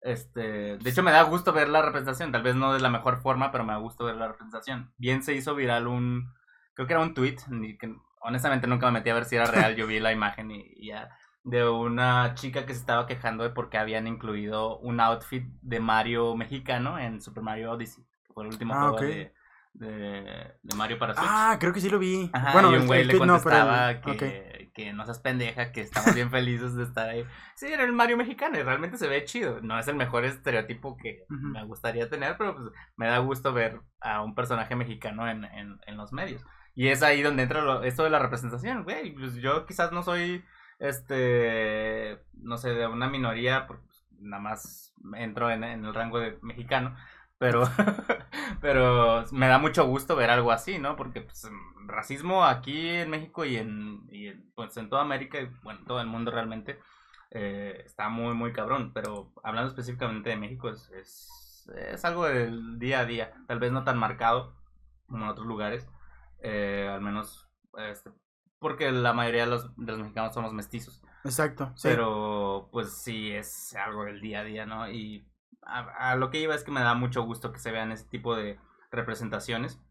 [0.01, 3.23] Este, de hecho me da gusto ver la representación, tal vez no de la mejor
[3.23, 4.93] forma, pero me da gusto ver la representación.
[4.99, 6.31] Bien se hizo viral un,
[6.75, 7.37] creo que era un tweet,
[7.79, 10.89] que honestamente nunca me metí a ver si era real, yo vi la imagen y
[10.89, 11.09] ya
[11.45, 15.79] de una chica que se estaba quejando de por qué habían incluido un outfit de
[15.79, 19.33] Mario mexicano en Super Mario Odyssey, que fue el último ah, juego de,
[19.75, 21.27] de, Mario para Switch.
[21.29, 22.31] Ah, creo que sí lo vi.
[22.53, 26.77] bueno, y un güey le contestaba que, que no seas pendeja, que estamos bien felices
[26.77, 27.27] de estar ahí.
[27.57, 29.61] Sí, era el Mario mexicano y realmente se ve chido.
[29.61, 33.83] No es el mejor estereotipo que me gustaría tener, pero pues me da gusto ver
[34.01, 36.43] a un personaje mexicano en, en, en los medios.
[36.75, 39.13] Y es ahí donde entra esto de la representación, güey.
[39.13, 40.43] Pues yo quizás no soy
[40.79, 43.87] este, no sé, de una minoría, porque
[44.19, 46.97] nada más entro en, el rango de mexicano,
[47.39, 47.65] pero,
[48.61, 50.97] pero me da mucho gusto ver algo así, ¿no?
[50.97, 51.49] Porque pues,
[51.87, 56.07] racismo aquí en México y en, y pues, en toda América y bueno, todo el
[56.07, 56.79] mundo realmente
[57.31, 62.79] eh, está muy, muy cabrón, pero hablando específicamente de México es, es, es, algo del
[62.79, 64.55] día a día, tal vez no tan marcado
[65.09, 65.89] como en otros lugares,
[66.43, 68.11] eh, al menos este,
[68.65, 71.03] porque la mayoría de los, de los mexicanos somos mestizos.
[71.23, 71.71] Exacto.
[71.75, 71.87] Sí.
[71.87, 74.89] Pero pues sí, es algo del día a día, ¿no?
[74.89, 78.07] Y a, lo que iba es que me da mucho gusto que se vean ese
[78.07, 78.59] tipo de
[78.91, 79.83] representaciones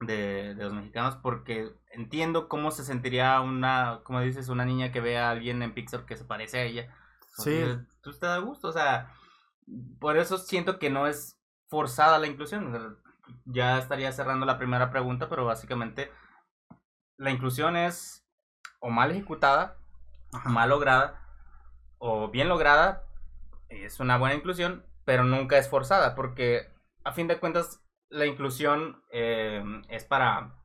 [0.00, 5.00] de, de los mexicanos porque entiendo cómo se sentiría una, como dices, una niña que
[5.00, 6.94] ve a alguien en Pixar que se parece a ella.
[7.38, 7.64] Sí.
[8.02, 9.10] Tú te da gusto, o sea,
[9.98, 12.98] por eso siento que no es forzada la inclusión.
[13.46, 16.10] ya estaría cerrando la primera pregunta, pero básicamente
[17.22, 18.26] la inclusión es
[18.80, 19.78] o mal ejecutada,
[20.44, 21.20] mal lograda,
[21.98, 23.04] o bien lograda,
[23.68, 26.68] es una buena inclusión, pero nunca es forzada, porque
[27.04, 30.56] a fin de cuentas la inclusión eh, es para,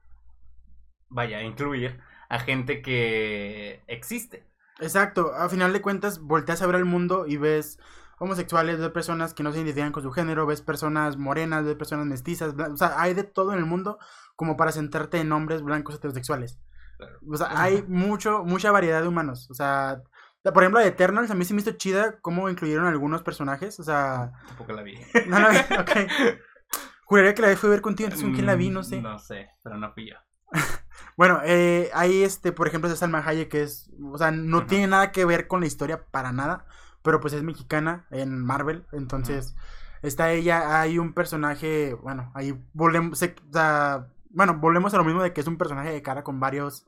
[1.09, 4.43] vaya, incluir a gente que existe.
[4.79, 7.79] Exacto, a final de cuentas volteas a ver el mundo y ves
[8.17, 12.07] homosexuales, ves personas que no se identifican con su género, ves personas morenas, ves personas
[12.07, 13.99] mestizas, o sea, hay de todo en el mundo
[14.37, 16.59] como para centrarte en hombres blancos heterosexuales.
[17.29, 19.49] O sea, hay mucho, mucha variedad de humanos.
[19.51, 20.01] O sea,
[20.43, 23.79] por ejemplo, de Eternals, a mí sí me hizo chida cómo incluyeron algunos personajes.
[23.79, 24.31] O sea.
[24.47, 24.97] Tampoco la vi.
[25.27, 25.91] No la vi, ok.
[27.03, 29.01] Juraría que la fui a ver contigo, entonces con quién la vi, no sé.
[29.01, 30.15] No sé, pero no fui yo.
[31.17, 34.87] bueno, eh, ahí este, por ejemplo, es Salma Hayek, que es, o sea, no tiene
[34.87, 36.65] nada que ver con la historia para nada,
[37.01, 39.55] pero pues es mexicana en Marvel, entonces
[40.01, 45.23] está ella, hay un personaje, bueno, ahí volvemos, o sea, bueno, volvemos a lo mismo
[45.23, 46.85] de que es un personaje de cara con varios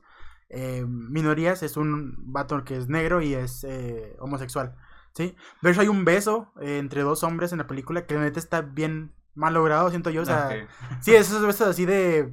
[0.50, 1.64] eh, minorías.
[1.64, 4.76] Es un vato que es negro y es eh, homosexual.
[5.14, 5.34] ¿Sí?
[5.60, 8.38] De hecho, hay un beso eh, entre dos hombres en la película que la neta
[8.38, 10.22] está bien mal logrado, siento yo.
[10.22, 10.68] O sea,
[11.00, 12.32] sí, esos besos así de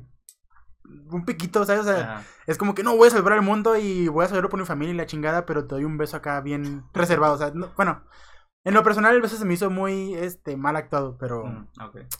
[1.10, 1.82] un piquito, ¿sabes?
[1.82, 4.50] O sea, es como que no voy a salvar el mundo y voy a salvarlo
[4.50, 7.34] por mi familia y la chingada, pero te doy un beso acá bien reservado.
[7.34, 8.04] O sea, bueno,
[8.68, 11.68] en lo personal el beso se me hizo muy este mal actuado, pero mm,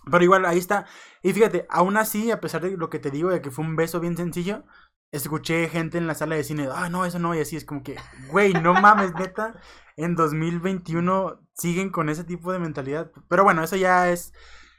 [0.10, 0.86] pero igual ahí está.
[1.22, 3.76] Y fíjate, aún así, a pesar de lo que te digo de que fue un
[3.76, 4.64] beso bien sencillo,
[5.12, 7.84] escuché gente en la sala de cine, "Ah, no, eso no", y así es como
[7.84, 7.98] que,
[8.32, 9.60] güey, no mames, neta,
[9.98, 13.12] en 2021 siguen con ese tipo de mentalidad.
[13.28, 14.32] Pero bueno, eso ya es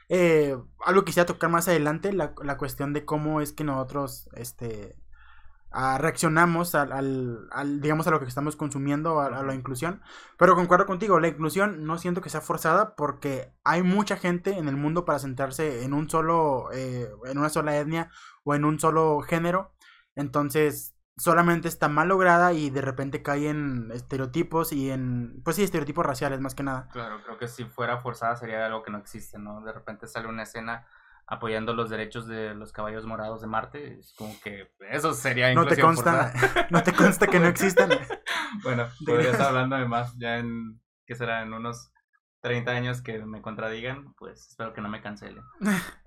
[0.09, 4.95] eh, algo quisiera tocar más adelante, la, la, cuestión de cómo es que nosotros este,
[5.71, 10.01] ah, reaccionamos al, al, digamos, a lo que estamos consumiendo, a, la inclusión.
[10.37, 14.67] Pero concuerdo contigo, la inclusión no siento que sea forzada porque hay mucha gente en
[14.67, 18.11] el mundo para sentarse en un solo, eh, en una sola etnia
[18.43, 19.73] o en un solo género.
[20.15, 25.63] Entonces, solamente está mal lograda y de repente cae en estereotipos y en, pues sí,
[25.63, 26.87] estereotipos raciales más que nada.
[26.91, 29.61] Claro, creo que si fuera forzada sería algo que no existe, ¿no?
[29.61, 30.87] De repente sale una escena
[31.29, 35.67] apoyando los derechos de los caballos morados de Marte, es como que eso sería No
[35.67, 36.33] te consta,
[36.71, 37.91] no te consta que no existan.
[38.63, 41.43] bueno, podría estar hablando de más ya en, ¿qué será?
[41.43, 41.91] En unos
[42.41, 45.43] 30 años que me contradigan, pues espero que no me cancelen.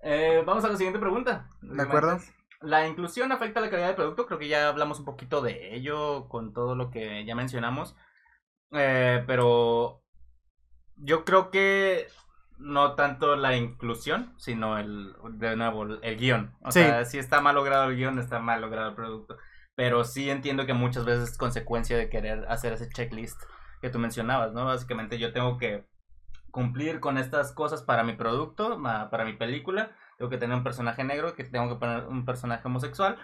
[0.03, 1.49] Eh, vamos a la siguiente pregunta.
[1.61, 2.19] De acuerdo.
[2.61, 6.29] La inclusión afecta la calidad del producto, creo que ya hablamos un poquito de ello
[6.29, 7.97] con todo lo que ya mencionamos,
[8.73, 10.03] eh, pero
[10.97, 12.09] yo creo que
[12.63, 16.55] no tanto la inclusión, sino el, de nuevo, el guion.
[16.63, 19.37] O sea, si está mal logrado el guion, está mal logrado el producto.
[19.75, 23.43] Pero sí entiendo que muchas veces es consecuencia de querer hacer ese checklist
[23.81, 24.67] que tú mencionabas, ¿no?
[24.67, 25.85] Básicamente yo tengo que
[26.53, 31.03] cumplir con estas cosas para mi producto, para mi película, tengo que tener un personaje
[31.03, 33.17] negro, que tengo que poner un personaje homosexual,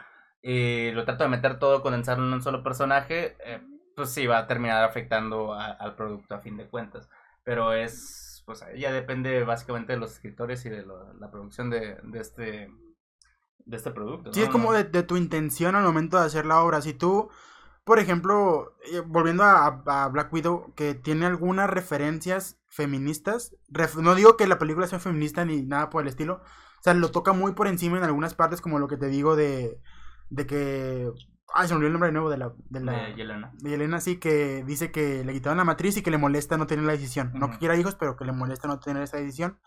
[0.43, 3.61] y lo trato de meter todo, condensarlo en un solo personaje, eh,
[3.95, 7.09] pues sí, va a terminar afectando al producto a fin de cuentas.
[7.45, 10.87] Pero es, pues ya depende básicamente de los escritores y de
[11.21, 12.73] la producción de, este
[13.59, 14.33] de este producto.
[14.33, 16.81] Sí, es como de, tu intención al momento de hacer la obra.
[16.81, 17.29] Si tú,
[17.85, 23.55] por ejemplo, eh, volviendo a, a, Black Widow, que tiene algunas referencias feministas,
[24.01, 27.11] no digo que la película sea feminista ni nada por el estilo, o sea, lo
[27.11, 29.79] toca muy por encima en algunas partes, como lo que te digo de,
[30.31, 31.13] de que...
[31.61, 32.53] Ay, se me olvidó el nombre de nuevo de la...
[32.71, 33.51] De, la, Yelena.
[33.55, 36.69] De Yelena, sí, que dice que le quitaron la matriz y que le molesta no
[36.69, 37.33] tener la decisión.
[37.35, 39.59] No que quiera hijos, pero que le molesta no tener esa decisión.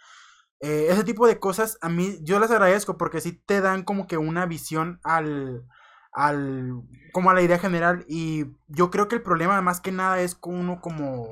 [0.61, 4.07] Eh, ese tipo de cosas a mí yo las agradezco porque sí te dan como
[4.07, 5.65] que una visión al
[6.13, 10.21] al como a la idea general y yo creo que el problema más que nada
[10.21, 11.27] es con uno como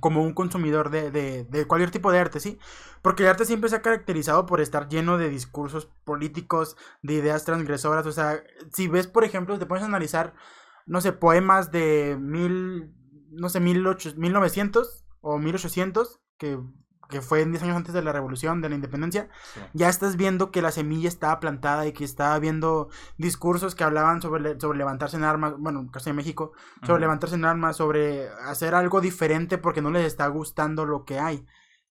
[0.00, 2.58] como un consumidor de, de, de, cualquier tipo de arte, ¿sí?
[3.02, 7.44] Porque el arte siempre se ha caracterizado por estar lleno de discursos políticos, de ideas
[7.44, 10.34] transgresoras, o sea, si ves, por ejemplo, te pones a analizar,
[10.86, 12.92] no sé, poemas de mil,
[13.30, 16.58] no sé, mil, ocho, mil novecientos o mil ochocientos, que
[17.08, 19.28] que fue 10 años antes de la revolución, de la independencia,
[19.72, 22.88] ya estás viendo que la semilla estaba plantada y que estaba habiendo
[23.18, 26.52] discursos que hablaban sobre, sobre levantarse en armas, bueno, en caso de México,
[26.84, 31.18] sobre levantarse en armas, sobre hacer algo diferente porque no les está gustando lo que
[31.18, 31.46] hay.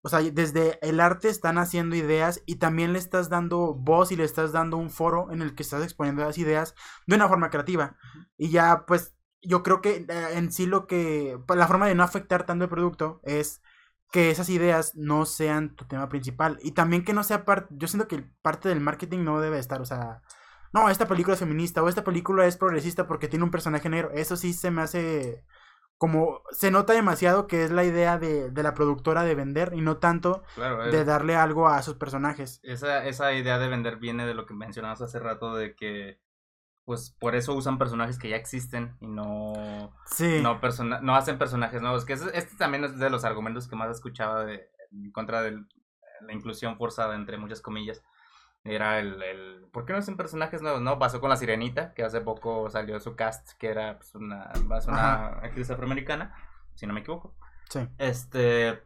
[0.06, 4.16] O sea, desde el arte están haciendo ideas y también le estás dando voz y
[4.16, 6.76] le estás dando un foro en el que estás exponiendo las ideas
[7.08, 7.98] de una forma creativa.
[8.38, 12.04] Y ya, pues, yo creo que eh, en sí lo que, la forma de no
[12.04, 13.64] afectar tanto el producto es
[14.12, 16.58] que esas ideas no sean tu tema principal.
[16.62, 19.82] Y también que no sea parte, yo siento que parte del marketing no debe estar,
[19.82, 20.22] o sea,
[20.74, 24.12] no, esta película es feminista o esta película es progresista porque tiene un personaje negro.
[24.12, 25.44] Eso sí se me hace
[25.98, 29.82] como se nota demasiado que es la idea de, de la productora de vender y
[29.82, 30.44] no tanto
[30.92, 32.60] de darle algo a sus personajes.
[32.64, 36.20] Esa, esa idea de vender viene de lo que mencionabas hace rato de que
[36.86, 39.92] pues por eso usan personajes que ya existen y no
[40.42, 40.60] no,
[41.02, 44.70] no hacen personajes nuevos que este también es de los argumentos que más escuchaba de,
[44.92, 45.64] en contra de
[46.22, 48.04] la inclusión forzada entre muchas comillas.
[48.64, 50.82] Era el, el ¿por qué no hacen personajes nuevos?
[50.82, 54.52] no pasó con la sirenita que hace poco salió su cast que era pues, una,
[54.88, 56.36] una actriz afroamericana
[56.76, 57.34] si no me equivoco.
[57.70, 57.88] Sí.
[57.98, 58.82] Este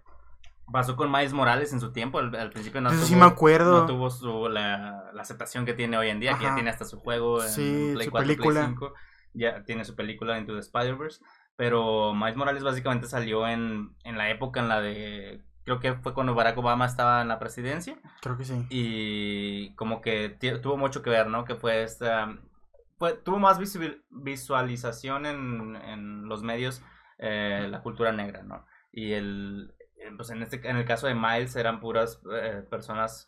[0.72, 2.20] pasó con Miles Morales en su tiempo.
[2.20, 3.82] Al, principio no, tuvo, sí me acuerdo.
[3.82, 6.86] no tuvo su, la, la, aceptación que tiene hoy en día, que ya tiene hasta
[6.86, 8.60] su juego en sí, Play su 4, película.
[8.62, 8.94] Play 5.
[9.34, 11.22] Ya tiene su película Into the Spider-Verse.
[11.56, 15.44] Pero Miles Morales básicamente salió en, en la época en la de.
[15.66, 18.00] Creo que fue cuando Barack Obama estaba en la presidencia.
[18.22, 18.66] Creo que sí.
[18.70, 20.30] Y como que
[20.62, 21.46] tuvo mucho que ver, ¿no?
[21.46, 22.38] Que fue esta.
[22.98, 23.60] Fue, tuvo más
[24.10, 26.82] visualización en, en los medios
[27.22, 28.66] eh, la cultura negra, ¿no?
[28.94, 29.74] Y el,
[30.20, 33.26] pues en, este, en el caso de Miles eran puras eh, personas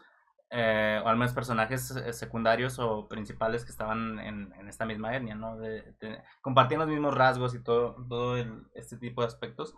[0.50, 5.16] eh, o al menos personajes eh, secundarios o principales que estaban en, en esta misma
[5.16, 5.56] etnia, ¿no?
[5.58, 5.96] De,
[6.42, 8.36] compartían los mismos rasgos y todo, todo
[8.74, 9.74] este tipo de aspectos,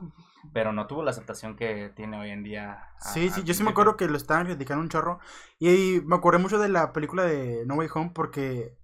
[0.53, 2.79] pero no tuvo la aceptación que tiene hoy en día.
[2.97, 5.19] sí, sí, yo sí me acuerdo que lo estaban criticando un chorro
[5.59, 8.75] y, me acordé mucho de la película de No Way Home porque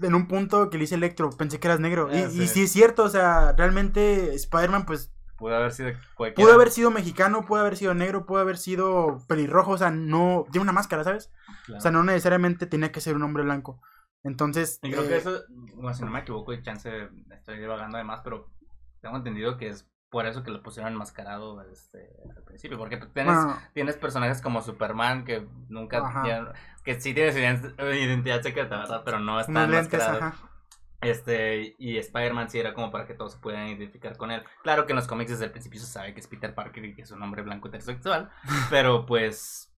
[0.00, 2.62] en un punto que le hice Electro pensé que eras negro y, ah, y sí
[2.62, 5.92] es cierto, o sea, realmente Spider-Man pues Puede haber sido
[6.36, 10.46] Pudo haber sido mexicano, puede haber sido negro, puede haber sido pelirrojo, o sea, no.
[10.50, 11.32] Tiene una máscara, ¿sabes?
[11.74, 13.80] O sea, no necesariamente tenía que ser un hombre blanco.
[14.22, 14.78] Entonces.
[14.82, 15.42] Y creo que eh, eso,
[15.74, 18.50] bueno, si no me equivoco, y chance estoy divagando además, pero
[19.00, 23.08] tengo entendido que es por eso que lo pusieron enmascarado este, al principio, porque tú
[23.08, 23.36] tienes,
[23.72, 26.52] tienes personajes como Superman que nunca,
[26.84, 29.02] que sí tienes identidad secreta, ¿verdad?
[29.04, 30.32] Pero no está enmascarado.
[31.04, 34.42] Este, y Spider-Man sí era como para que todos se pudieran identificar con él.
[34.62, 36.94] Claro que en los cómics desde el principio se sabe que es Peter Parker y
[36.94, 38.30] que es un hombre blanco heterosexual.
[38.70, 39.72] pero pues,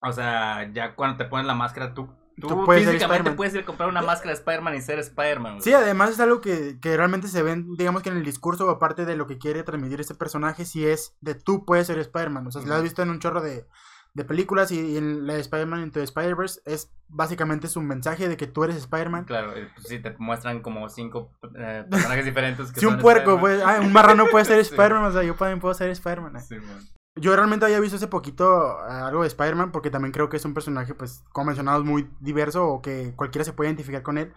[0.00, 2.08] o sea, ya cuando te pones la máscara, tú,
[2.40, 5.60] tú, puedes físicamente puedes ir a comprar una máscara de Spider-Man y ser Spider-Man.
[5.60, 9.04] Sí, además es algo que, que realmente se ven, digamos que en el discurso, aparte
[9.04, 12.46] de lo que quiere transmitir este personaje, si es de tú puedes ser Spider-Man.
[12.46, 13.66] O sea, si lo has visto en un chorro de,
[14.14, 18.64] de películas y, en la Spider-Man Into Spider-Verse es básicamente su mensaje de que tú
[18.64, 19.24] eres Spider-Man.
[19.24, 22.72] Claro, eh, pues sí, te muestran como cinco eh, personajes diferentes.
[22.72, 25.60] Que si un puerco, pues, ah, un marrano puede ser Spider-Man, o sea, yo también
[25.60, 26.40] puedo ser Spider-Man.
[26.40, 26.56] Sí,
[27.16, 30.44] yo realmente había visto hace poquito eh, algo de Spider-Man porque también creo que es
[30.44, 34.32] un personaje, pues, como mencionado, muy diverso o que cualquiera se puede identificar con él.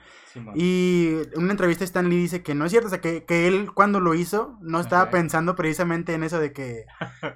[0.53, 3.47] y en una entrevista Stan Lee dice que no es cierto, o sea, que, que
[3.47, 6.85] él cuando lo hizo no estaba pensando precisamente en eso de que,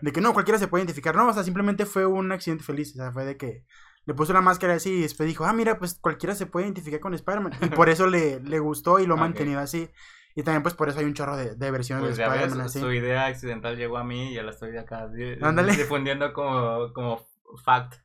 [0.01, 1.15] de que no, cualquiera se puede identificar.
[1.15, 3.65] No, o sea, simplemente fue un accidente feliz, o sea, fue de que
[4.05, 6.99] le puso la máscara así y después dijo, ah, mira, pues cualquiera se puede identificar
[6.99, 7.53] con Spider-Man.
[7.61, 9.89] Y por eso le, le gustó y lo ha mantenido así.
[10.35, 12.91] Y también pues por eso hay un chorro de, de versiones pues de Spider-Man Su
[12.91, 17.25] idea accidental llegó a mí y ya la estoy acá difundiendo como, como
[17.63, 17.95] fact.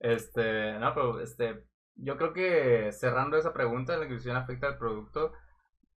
[0.00, 5.32] Este, no, pero este, yo creo que cerrando esa pregunta, ¿la inclusión afecta al producto?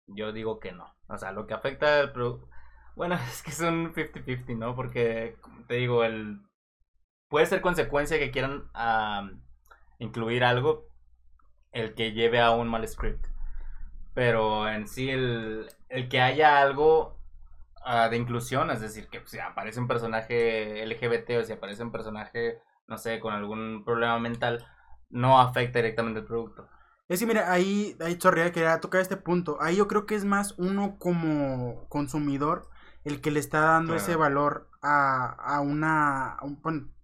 [0.08, 0.96] Yo digo que no.
[1.08, 2.50] O sea, lo que afecta al producto...
[2.96, 4.76] Bueno, es que es un 50-50, ¿no?
[4.76, 6.42] Porque, te digo, el...
[7.28, 8.70] Puede ser consecuencia que quieran
[10.00, 10.88] incluir algo
[11.72, 13.28] el que lleve a un mal script.
[14.14, 17.20] Pero en sí el, el que haya algo
[17.86, 21.92] uh, de inclusión, es decir, que si aparece un personaje LGBT o si aparece un
[21.92, 24.66] personaje, no sé, con algún problema mental,
[25.10, 26.68] no afecta directamente el producto.
[27.08, 29.58] Es que mira, ahí, ahí chorrea, quería tocar este punto.
[29.62, 32.70] Ahí yo creo que es más uno como consumidor
[33.04, 36.46] el que le está dando ese valor a, a una, a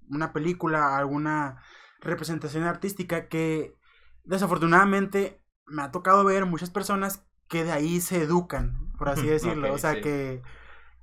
[0.09, 1.61] una película, a alguna
[2.01, 3.75] representación artística que
[4.23, 9.73] desafortunadamente me ha tocado ver muchas personas que de ahí se educan, por así decirlo.
[9.73, 10.41] o sea, que,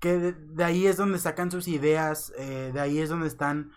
[0.01, 3.73] que de, ahí es donde sacan sus ideas, eh, de ahí es donde están,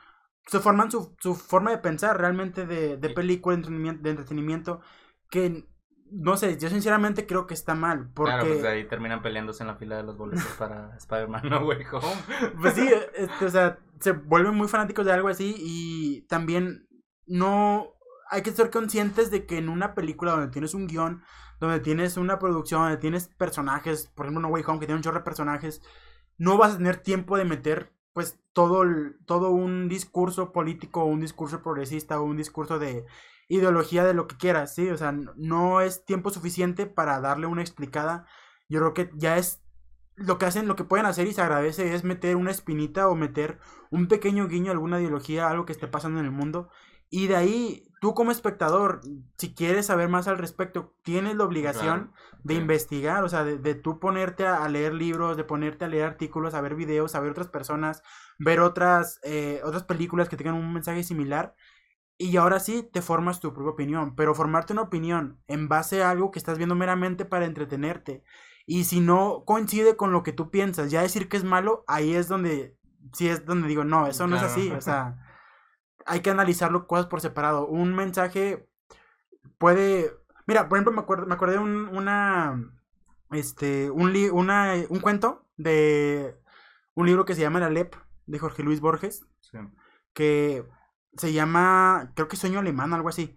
[0.48, 4.82] se forman su, su forma de pensar realmente de, de película, de entretenimiento, de entretenimiento,
[5.30, 5.68] que
[6.12, 8.10] no sé, yo sinceramente creo que está mal.
[8.14, 8.32] Porque...
[8.32, 11.66] Claro, pues de ahí terminan peleándose en la fila de los boletos para Spider-Man No
[11.66, 12.52] Way Home.
[12.62, 16.88] Pues sí, este, o sea, se vuelven muy fanáticos de algo así y también
[17.26, 17.95] no
[18.30, 21.24] hay que ser conscientes de que en una película donde tienes un guion,
[21.60, 25.04] donde tienes una producción, donde tienes personajes, por ejemplo, No Way Home, que tiene un
[25.04, 25.82] chorro de personajes,
[26.38, 28.84] no vas a tener tiempo de meter pues todo,
[29.26, 33.06] todo un discurso político, un discurso progresista, un discurso de
[33.50, 34.90] ideología de lo que quieras, ¿sí?
[34.90, 38.26] O sea, no es tiempo suficiente para darle una explicada.
[38.70, 39.62] Yo creo que ya es
[40.16, 43.16] lo que hacen, lo que pueden hacer y se agradece es meter una espinita o
[43.16, 43.60] meter
[43.92, 46.70] un pequeño guiño a alguna ideología, algo que esté pasando en el mundo.
[47.10, 49.02] Y de ahí tú como espectador,
[49.38, 52.12] si quieres saber más al respecto, tienes la obligación
[52.44, 56.54] de investigar, o sea, de, tú ponerte a, leer libros, de ponerte a leer artículos,
[56.54, 58.04] a ver videos, a ver otras personas,
[58.38, 61.56] ver otras, eh, otras películas que tengan un mensaje similar.
[62.18, 66.12] Y ahora sí te formas tu propia opinión, pero formarte una opinión en base a
[66.12, 68.24] algo que estás viendo meramente para entretenerte.
[68.68, 72.14] Y si no coincide con lo que tú piensas, ya decir que es malo, ahí
[72.14, 72.78] es donde,
[73.14, 75.25] sí es donde digo, no, eso no es así, o sea
[76.06, 77.68] hay que analizarlo cosas por separado.
[77.68, 78.68] Un mensaje
[79.58, 80.14] puede...
[80.48, 82.72] Mira, por ejemplo, me, acuerdo, me acordé de un, una...
[83.32, 86.38] Este, un, li, una, un cuento de
[86.94, 87.96] un libro que se llama La Lep
[88.28, 89.26] de Jorge Luis Borges.
[90.14, 90.66] Que
[91.18, 93.36] se llama, creo que Sueño Alemán, algo así.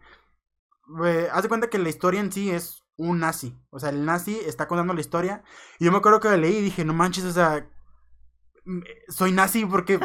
[1.05, 3.59] Eh, haz de cuenta que la historia en sí es un nazi.
[3.71, 5.43] O sea, el nazi está contando la historia.
[5.79, 7.69] Y yo me acuerdo que la leí y dije, no manches, o sea,
[9.09, 9.99] soy nazi porque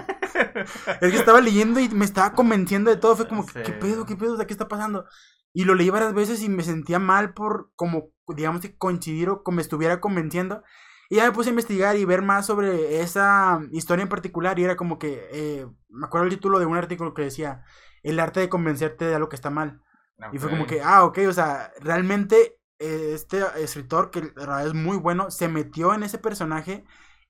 [1.02, 3.16] es que estaba leyendo y me estaba convenciendo de todo.
[3.16, 4.06] Fue como, ¿qué pedo?
[4.06, 4.38] ¿Qué pedo?
[4.38, 5.06] ¿Qué está pasando?
[5.54, 9.44] Y lo leí varias veces y me sentía mal por como, digamos que coincidir o
[9.44, 10.64] como me estuviera convenciendo.
[11.10, 14.58] Y ya me puse a investigar y ver más sobre esa historia en particular.
[14.58, 17.64] Y era como que, eh, me acuerdo el título de un artículo que decía,
[18.02, 19.82] el arte de convencerte de algo que está mal.
[20.32, 24.32] Y fue como que, ah, ok, o sea, realmente eh, este escritor, que
[24.66, 26.86] es muy bueno, se metió en ese personaje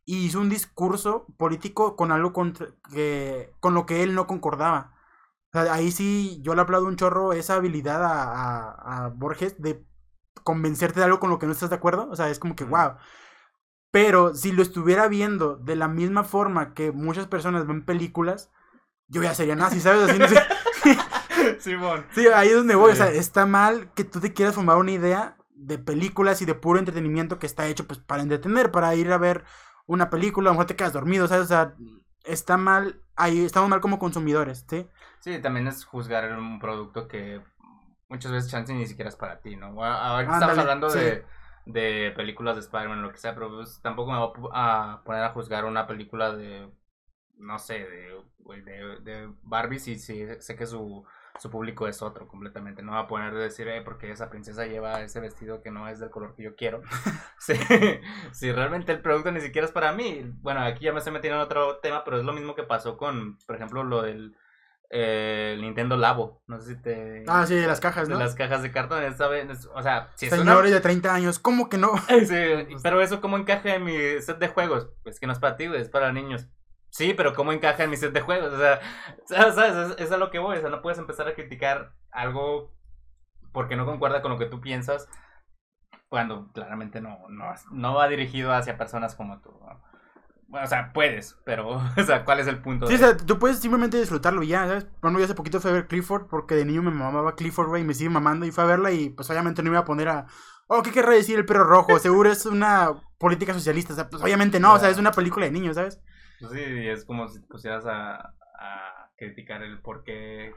[0.06, 4.94] y hizo un discurso político con algo contra, que, con lo que él no concordaba.
[5.54, 9.86] O sea, ahí sí yo le aplaudo un chorro esa habilidad a, a, Borges de
[10.44, 12.10] convencerte de algo con lo que no estás de acuerdo.
[12.10, 12.96] O sea, es como que, wow.
[13.92, 18.50] Pero si lo estuviera viendo de la misma forma que muchas personas ven películas,
[19.08, 20.10] yo ya sería nazi, ¿sabes?
[20.10, 20.42] Así, no sé.
[21.60, 22.06] Simón.
[22.14, 22.92] Sí, ahí es donde voy.
[22.92, 26.56] O sea, está mal que tú te quieras formar una idea de películas y de
[26.56, 29.46] puro entretenimiento que está hecho pues para entretener, para ir a ver
[29.94, 31.46] una película, a lo mejor te quedas dormido, ¿sabes?
[31.46, 31.76] O sea,
[32.24, 34.88] está mal, ahí estamos mal como consumidores, ¿sí?
[35.20, 37.42] Sí, también es juzgar un producto que
[38.10, 39.84] muchas veces chance ni siquiera es para ti, ¿no?
[39.84, 41.26] Ahora que estamos hablando de,
[41.66, 45.30] de películas de Spider-Man, lo que sea, pero pues, tampoco me voy a poner a
[45.32, 46.70] juzgar una película de,
[47.38, 48.24] no sé, de,
[48.64, 51.06] de, de Barbie si, si sé que su
[51.40, 52.84] su público es otro completamente.
[52.84, 55.88] No va a poner de decir, eh, porque esa princesa lleva ese vestido que no
[55.88, 56.82] es del color que yo quiero.
[58.32, 60.32] si, realmente el producto ni siquiera es para mí.
[60.42, 62.98] Bueno, aquí ya me estoy metiendo en otro tema, pero es lo mismo que pasó
[62.98, 64.36] con, por ejemplo, lo del
[64.92, 66.44] eh, Nintendo Labo.
[66.46, 67.24] No sé si te.
[67.28, 68.20] Ah, sí, de las cajas, ¿no?
[68.20, 69.04] las cajas de cartón.
[69.04, 71.98] o sea, si Señores de 30 años, ¿cómo que no?
[72.08, 74.90] sí, pero eso, ¿cómo encaja en mi set de juegos?
[75.02, 76.48] Pues que no es para ti, es para niños.
[76.94, 78.54] Sí, pero ¿cómo encaja en mi set de juegos?
[78.54, 78.80] O sea,
[79.26, 79.96] ¿sabes?
[79.98, 80.58] Es, a lo que voy.
[80.58, 82.72] O sea, no puedes empezar a criticar algo
[83.52, 85.10] porque no concuerda con lo que tú piensas
[86.08, 89.50] cuando claramente no, no, no va dirigido hacia personas como tú.
[90.48, 92.86] Bueno, o sea, puedes, pero, o sea, ¿cuál es el punto?
[92.86, 94.86] Sí, o sea, tú puedes simplemente disfrutarlo ya, ¿sabes?
[95.02, 97.82] Bueno, yo hace poquito fui a ver Clifford porque de niño me mamaba Clifford, güey,
[97.82, 99.86] y me sigue mamando y fue a verla y pues obviamente no me iba a
[99.86, 100.28] poner a,
[100.68, 101.98] oh, ¿qué querrá decir el perro rojo?
[101.98, 105.48] Seguro es una política socialista, o sea, pues obviamente no, o sea, es una película
[105.48, 106.00] de niños, ¿sabes?
[106.48, 110.54] Pues sí, es como si te pusieras a, a criticar el por qué,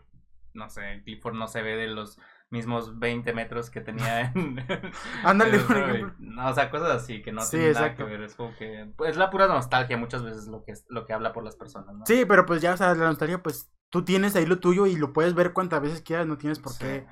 [0.54, 2.18] no sé, Clifford no se ve de los
[2.50, 4.64] mismos 20 metros que tenía en...
[5.24, 6.14] Ándale, por ejemplo.
[6.18, 8.22] No, o sea, cosas así que no sí, tienen nada que ver.
[8.22, 8.92] Es como que...
[8.96, 11.94] Pues es la pura nostalgia muchas veces lo que, lo que habla por las personas,
[11.94, 12.06] ¿no?
[12.06, 14.96] Sí, pero pues ya, o sea, la nostalgia, pues tú tienes ahí lo tuyo y
[14.96, 17.06] lo puedes ver cuantas veces quieras, no tienes por qué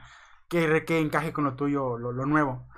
[0.49, 2.69] que, que encaje con lo tuyo, lo, lo nuevo.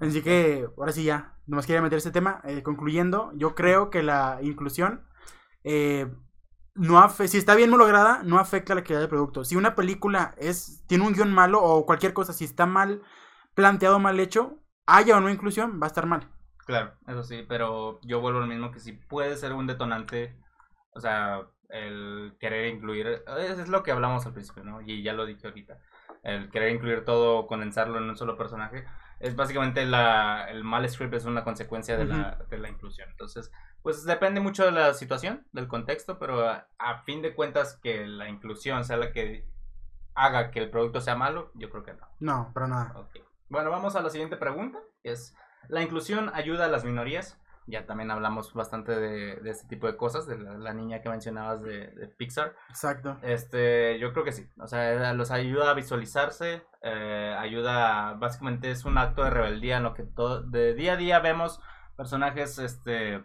[0.00, 2.40] Así que, ahora sí ya, nomás quería meter este tema.
[2.44, 5.06] Eh, concluyendo, yo creo que la inclusión
[5.64, 6.10] eh,
[6.74, 9.44] no si está bien lograda, no afecta la calidad del producto.
[9.44, 13.02] Si una película es tiene un guion malo o cualquier cosa, si está mal
[13.54, 16.28] planteado, mal hecho, haya o no inclusión, va a estar mal.
[16.64, 20.36] Claro, eso sí, pero yo vuelvo a lo mismo que si puede ser un detonante,
[20.94, 24.80] o sea, el querer incluir, es lo que hablamos al principio, ¿no?
[24.80, 25.78] Y ya lo dije ahorita,
[26.22, 28.84] el querer incluir todo, condensarlo en un solo personaje,
[29.18, 33.08] es básicamente la, el mal script es una consecuencia de, la, de la inclusión.
[33.10, 33.50] Entonces,
[33.82, 38.28] pues depende mucho de la situación, del contexto, pero a, fin de cuentas que la
[38.28, 39.44] inclusión sea la que
[40.14, 42.06] haga que el producto sea malo, yo creo que no.
[42.20, 43.08] No, para nada.
[43.48, 45.34] Bueno, vamos a la siguiente pregunta, es,
[45.68, 47.38] ¿la inclusión ayuda a las minorías?
[47.66, 51.62] Ya también hablamos bastante de, de este tipo de cosas, de la, niña que mencionabas
[51.62, 52.54] de, Pixar.
[52.68, 53.18] Exacto.
[53.22, 54.48] Este, yo creo que sí.
[54.58, 59.84] O sea, los ayuda a visualizarse, eh, ayuda, básicamente es un acto de rebeldía en
[59.84, 61.60] lo que todo, de día a día vemos
[61.96, 63.22] personajes, este,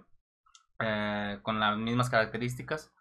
[0.80, 2.92] eh, con las mismas características,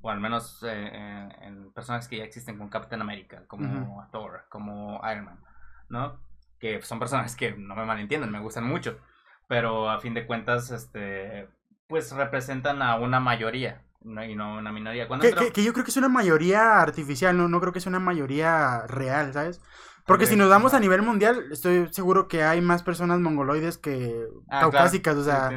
[0.00, 5.00] o al menos eh, en personajes que ya existen con Captain America, como Thor, como
[5.10, 5.40] Iron Man,
[5.88, 6.20] ¿no?
[6.58, 8.98] Que son personajes que no me malentienden, me gustan mucho,
[9.46, 11.48] pero a fin de cuentas, este,
[11.88, 13.82] pues representan a una mayoría.
[14.02, 15.08] y no una minoría.
[15.52, 18.86] Que, yo creo que es una mayoría artificial, no, no creo que sea una mayoría
[18.86, 19.60] real, ¿sabes?
[20.06, 24.26] Porque si nos damos a nivel mundial, estoy seguro que hay más personas mongoloides que
[24.48, 25.50] ah, caucásicas, o sea...
[25.50, 25.56] Sí,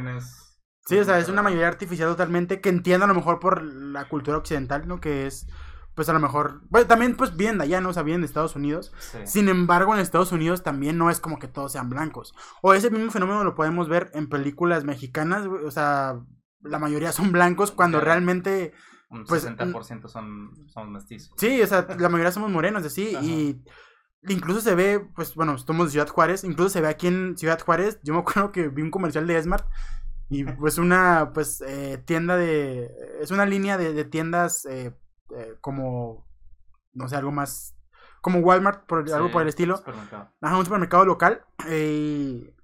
[0.90, 4.38] o sea, es una mayoría artificial totalmente que entiendo a lo mejor por la cultura
[4.38, 5.00] occidental, ¿no?
[5.00, 5.48] Que es,
[5.96, 7.90] pues a lo mejor, bueno, también pues vienen de allá, ¿no?
[7.90, 8.92] O sea, vienen de Estados Unidos.
[9.26, 12.34] Sin embargo, en Estados Unidos también no es como que todos sean blancos.
[12.62, 16.20] O ese mismo fenómeno lo podemos ver en películas mexicanas, o sea,
[16.62, 18.74] la mayoría son blancos cuando realmente...
[19.10, 21.34] Un pues, 60% son, son mestizos.
[21.38, 23.62] Sí, o sea, la mayoría somos morenos, así, y
[24.30, 27.60] incluso se ve, pues bueno, estamos de Ciudad Juárez, incluso se ve aquí en Ciudad
[27.60, 29.68] Juárez, yo me acuerdo que vi un comercial de Smart
[30.32, 34.96] y pues una, pues, eh, tienda de, es una línea de, tiendas eh,
[35.36, 36.26] eh, como,
[36.94, 37.76] no sé, algo más,
[38.22, 39.76] como Walmart, por, algo por el estilo.
[39.76, 40.32] Supermercado.
[40.40, 41.44] Ajá, un supermercado local.
[41.68, 42.56] vi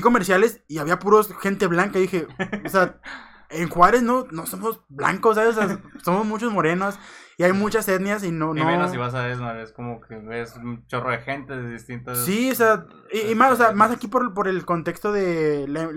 [0.00, 2.26] comerciales y había puros gente blanca y dije,
[2.64, 3.02] o sea,
[3.50, 5.56] en Juárez no, no somos blancos, ¿sabes?
[6.02, 6.98] somos muchos morenos
[7.36, 8.56] y hay muchas etnias y no...
[8.56, 11.70] Y menos si vas a Esmar, es como que ves un chorro de gente de
[11.70, 12.24] distintas...
[12.24, 15.90] Sí, o sea, y, más, o sea, más aquí por, por el contexto de la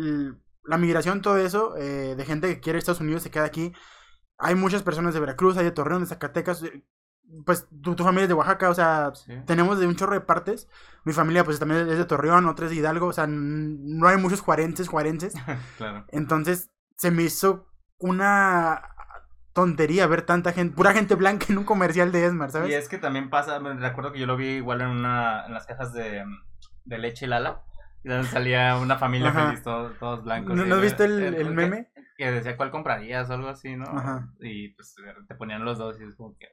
[0.78, 3.74] migración, todo eso, eh, de gente que quiere Estados Unidos, se queda aquí.
[4.38, 6.64] Hay muchas personas de Veracruz, hay de Torreón, de Zacatecas.
[6.64, 6.84] Eh,
[7.46, 9.12] pues tu, tu familia es de Oaxaca, o sea,
[9.46, 10.68] tenemos de un chorro de partes.
[11.04, 14.18] Mi familia pues también es de Torreón, otra es de Hidalgo, o sea, no hay
[14.18, 15.34] muchos juarenses, juarenses.
[15.78, 16.06] claro.
[16.10, 17.68] Entonces se me hizo
[18.00, 18.82] una
[19.54, 22.72] tontería ver tanta gente, pura gente blanca en un comercial de Esmar, ¿sabes?
[22.72, 25.54] Y es que también pasa, me recuerdo que yo lo vi igual en una en
[25.54, 26.24] las cajas de,
[26.86, 27.64] de leche Lala.
[28.32, 30.56] Salía una familia feliz, todos, todos blancos.
[30.56, 31.92] ¿No, ¿no viste el, el, meme?
[32.18, 33.86] Que, decía cuál comprarías o algo así, ¿no?
[33.86, 34.30] Ajá.
[34.40, 34.96] Y pues
[35.28, 36.48] te ponían los dos y es como que.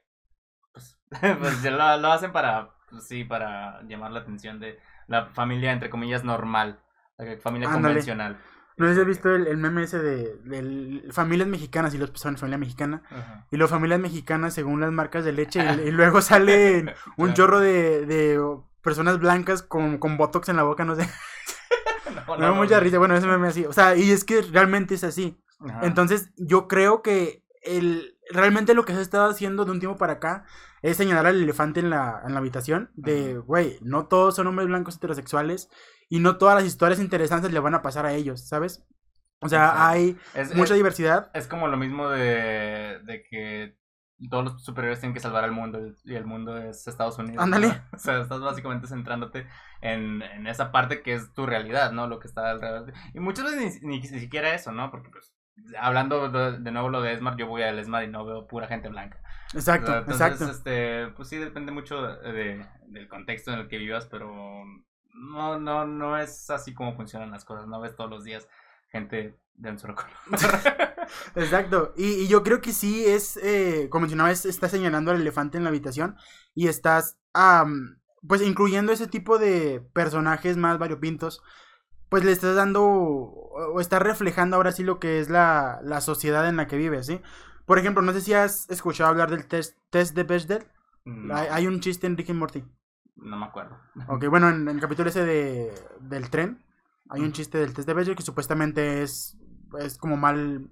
[0.73, 0.99] Pues,
[1.39, 2.71] pues lo, lo, hacen para.
[2.89, 6.81] Pues, sí, para llamar la atención de la familia, entre comillas, normal.
[7.17, 8.37] La familia convencional.
[8.77, 13.01] No has visto el, meme ese de, familias mexicanas y los personas familia mexicana.
[13.49, 15.65] Y las familias mexicanas según las marcas de leche.
[15.83, 18.39] y, luego sale un chorro de, de
[18.87, 21.05] personas blancas con, con botox en la boca, no sé.
[22.25, 22.99] no, no, mucha risa.
[22.99, 23.65] Bueno, ese meme así.
[23.65, 25.37] O sea, y es que realmente es así.
[25.81, 29.97] Entonces, yo creo que el, realmente lo que se ha estado haciendo de un tiempo
[29.97, 30.45] para acá
[30.81, 34.69] es señalar al elefante en la, en la habitación de, güey, no todos son hombres
[34.69, 35.69] blancos heterosexuales
[36.07, 38.85] y no todas las historias interesantes le van a pasar a ellos, ¿sabes?
[39.41, 40.17] O sea, hay
[40.55, 41.29] mucha diversidad.
[41.33, 43.77] Es como lo mismo de, de que
[44.29, 47.43] todos los superiores tienen que salvar al mundo y el mundo es Estados Unidos.
[47.43, 47.81] Ándale.
[47.93, 49.47] O sea, estás básicamente centrándote
[49.81, 52.07] en, en, esa parte que es tu realidad, ¿no?
[52.07, 52.93] Lo que está alrededor.
[53.13, 54.89] Y muchas veces ni, ni, siquiera eso, ¿no?
[54.91, 55.33] Porque, pues,
[55.79, 58.89] hablando de, nuevo lo de Esmar, yo voy al Esmar y no veo pura gente
[58.89, 59.21] blanca.
[59.53, 60.51] Exacto, Entonces, exacto.
[60.51, 64.63] Este, pues sí, depende mucho de, del contexto en el que vivas, pero
[65.13, 68.47] no, no, no es así como funcionan las cosas, no ves todos los días
[68.89, 70.11] gente de un solo color.
[71.35, 75.21] Exacto, y, y, yo creo que sí es, eh, como mencionaba, es, estás señalando al
[75.21, 76.15] elefante en la habitación
[76.53, 77.17] y estás,
[78.27, 81.41] pues incluyendo ese tipo de personajes más variopintos,
[82.09, 86.47] pues le estás dando o estás reflejando ahora sí lo que es la, la sociedad
[86.47, 87.21] en la que vives, ¿sí?
[87.65, 90.65] Por ejemplo, no sé si has escuchado hablar del test, test de Bechdel.
[91.33, 92.63] Hay, hay, un chiste en Rick and Morty.
[93.15, 93.77] No me acuerdo.
[94.07, 96.63] Ok, bueno, en, el capítulo ese de, del tren,
[97.09, 99.37] hay un chiste del test de Bechdel que supuestamente es,
[99.79, 100.69] es como mal,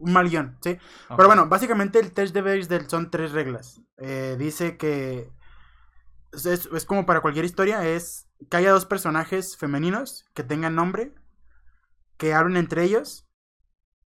[0.00, 0.78] un mal guion, ¿sí?
[1.08, 3.80] Pero bueno, básicamente el test de Bechdel son tres reglas.
[3.98, 5.30] Eh, dice que
[6.32, 11.14] es, es, como para cualquier historia, es que haya dos personajes femeninos que tengan nombre,
[12.16, 13.28] que hablen entre ellos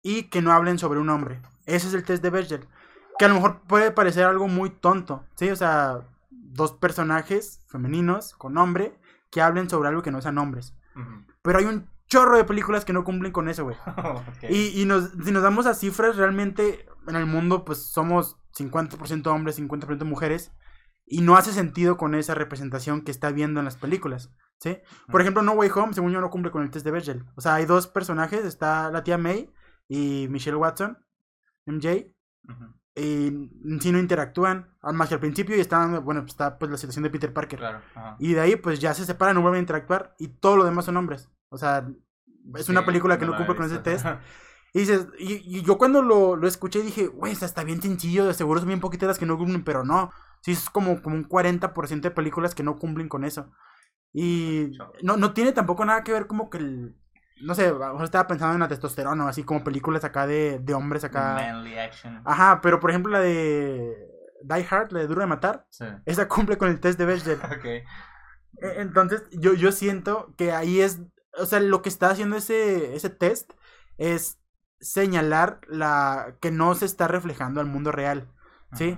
[0.02, 1.42] y que no hablen sobre un hombre.
[1.66, 2.68] Ese es el test de Bechdel.
[3.18, 5.50] Que a lo mejor puede parecer algo muy tonto, ¿sí?
[5.50, 8.98] O sea, dos personajes femeninos con nombre
[9.30, 10.76] que hablen sobre algo que no sean hombres.
[11.42, 13.78] Pero hay un chorro de películas que no cumplen con eso, güey.
[14.49, 19.28] Y, y nos, si nos damos a cifras, realmente en el mundo pues somos 50%
[19.28, 20.51] hombres, 50% mujeres.
[21.12, 24.78] Y no hace sentido con esa representación que está viendo en las películas, ¿sí?
[25.12, 27.26] Por ejemplo, No Way Home, según yo, no cumple con el test de Bechdel.
[27.36, 29.51] O sea, hay dos personajes, está la tía May
[29.88, 30.99] y Michelle Watson,
[31.66, 32.14] MJ.
[32.95, 33.49] Y
[33.80, 37.01] si no interactúan, más que al principio y está, bueno, pues está pues la situación
[37.03, 37.60] de Peter Parker.
[38.20, 40.86] Y de ahí pues ya se separan, no vuelven a interactuar y todo lo demás
[40.86, 41.28] son hombres.
[41.50, 41.88] O sea,
[42.56, 44.06] es una película que no, cumple con ese test.
[44.74, 48.60] Y dices, y, yo cuando lo, lo escuché dije, güey, está bien sencillo, de seguro
[48.60, 50.12] son bien poquitas las que no cumplen, pero no.
[50.41, 53.52] Sí, es como, como un 40% de películas que no cumplen con eso.
[54.14, 54.72] Y
[55.04, 56.95] no, no tiene tampoco nada que ver como que el,
[57.41, 57.74] no sé,
[58.04, 61.36] estaba pensando en la testosterona, así como películas acá de, de hombres acá.
[61.36, 62.22] Manly action.
[62.26, 63.95] Ajá, pero por ejemplo la de
[64.41, 65.66] Die Hard, la de Duro de Matar,
[66.06, 67.39] esa cumple con el test de Bechdel.
[68.62, 71.00] E, entonces, yo, yo siento que ahí es,
[71.38, 73.54] o sea, lo que está haciendo ese, ese test
[73.98, 74.40] es
[74.80, 78.32] señalar la que no se está reflejando al mundo real,
[78.74, 78.98] ¿sí?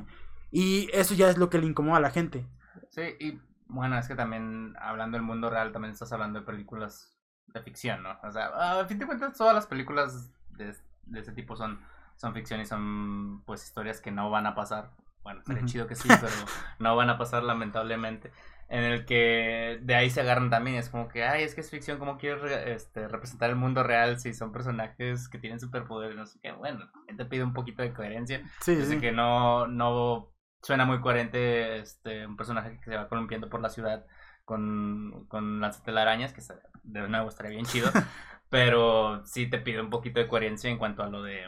[0.52, 2.48] Y eso ya es lo que le incomoda a la gente.
[2.90, 7.18] Sí, y bueno, es que también hablando del mundo real, también estás hablando de películas
[7.48, 8.18] de ficción, ¿no?
[8.24, 11.82] O sea, a fin de cuentas todas las películas de, de ese tipo son,
[12.16, 14.92] son ficción y son pues historias que no van a pasar.
[15.24, 16.34] Bueno, sería chido que sí, pero
[16.80, 18.32] no van a pasar lamentablemente.
[18.72, 21.70] En el que de ahí se agarran también, es como que, ay, es que es
[21.70, 26.16] ficción, ¿cómo quieres este, representar el mundo real si son personajes que tienen superpoderes?
[26.16, 28.42] No sé qué, bueno, te pide un poquito de coherencia.
[28.62, 33.50] Sí, Desde que no, no suena muy coherente este, un personaje que se va columpiando
[33.50, 34.06] por la ciudad
[34.46, 36.42] con, con las telarañas, que
[36.84, 37.92] de nuevo estaría bien chido,
[38.50, 41.44] pero sí te pide un poquito de coherencia en cuanto a lo de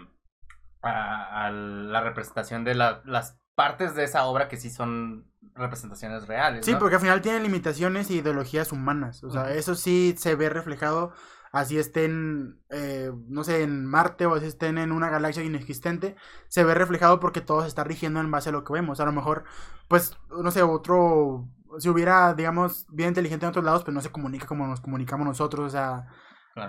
[0.81, 5.25] a, la representación de las partes de esa obra que sí son
[5.55, 6.65] representaciones reales.
[6.65, 10.49] Sí, porque al final tienen limitaciones e ideologías humanas, o sea, eso sí se ve
[10.49, 11.13] reflejado
[11.53, 16.15] así estén, eh, no sé, en Marte o así estén en una galaxia inexistente,
[16.47, 18.99] se ve reflejado porque todo se está rigiendo en base a lo que vemos.
[18.99, 19.43] A lo mejor,
[19.87, 21.47] pues, no sé, otro
[21.79, 25.25] si hubiera, digamos, bien inteligente en otros lados, pues no se comunica como nos comunicamos
[25.25, 26.07] nosotros, o sea,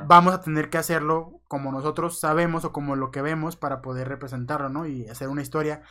[0.06, 4.08] vamos a tener que hacerlo como nosotros sabemos o como lo que vemos para poder
[4.08, 4.86] representarlo, ¿no?
[4.86, 5.82] Y hacer una historia.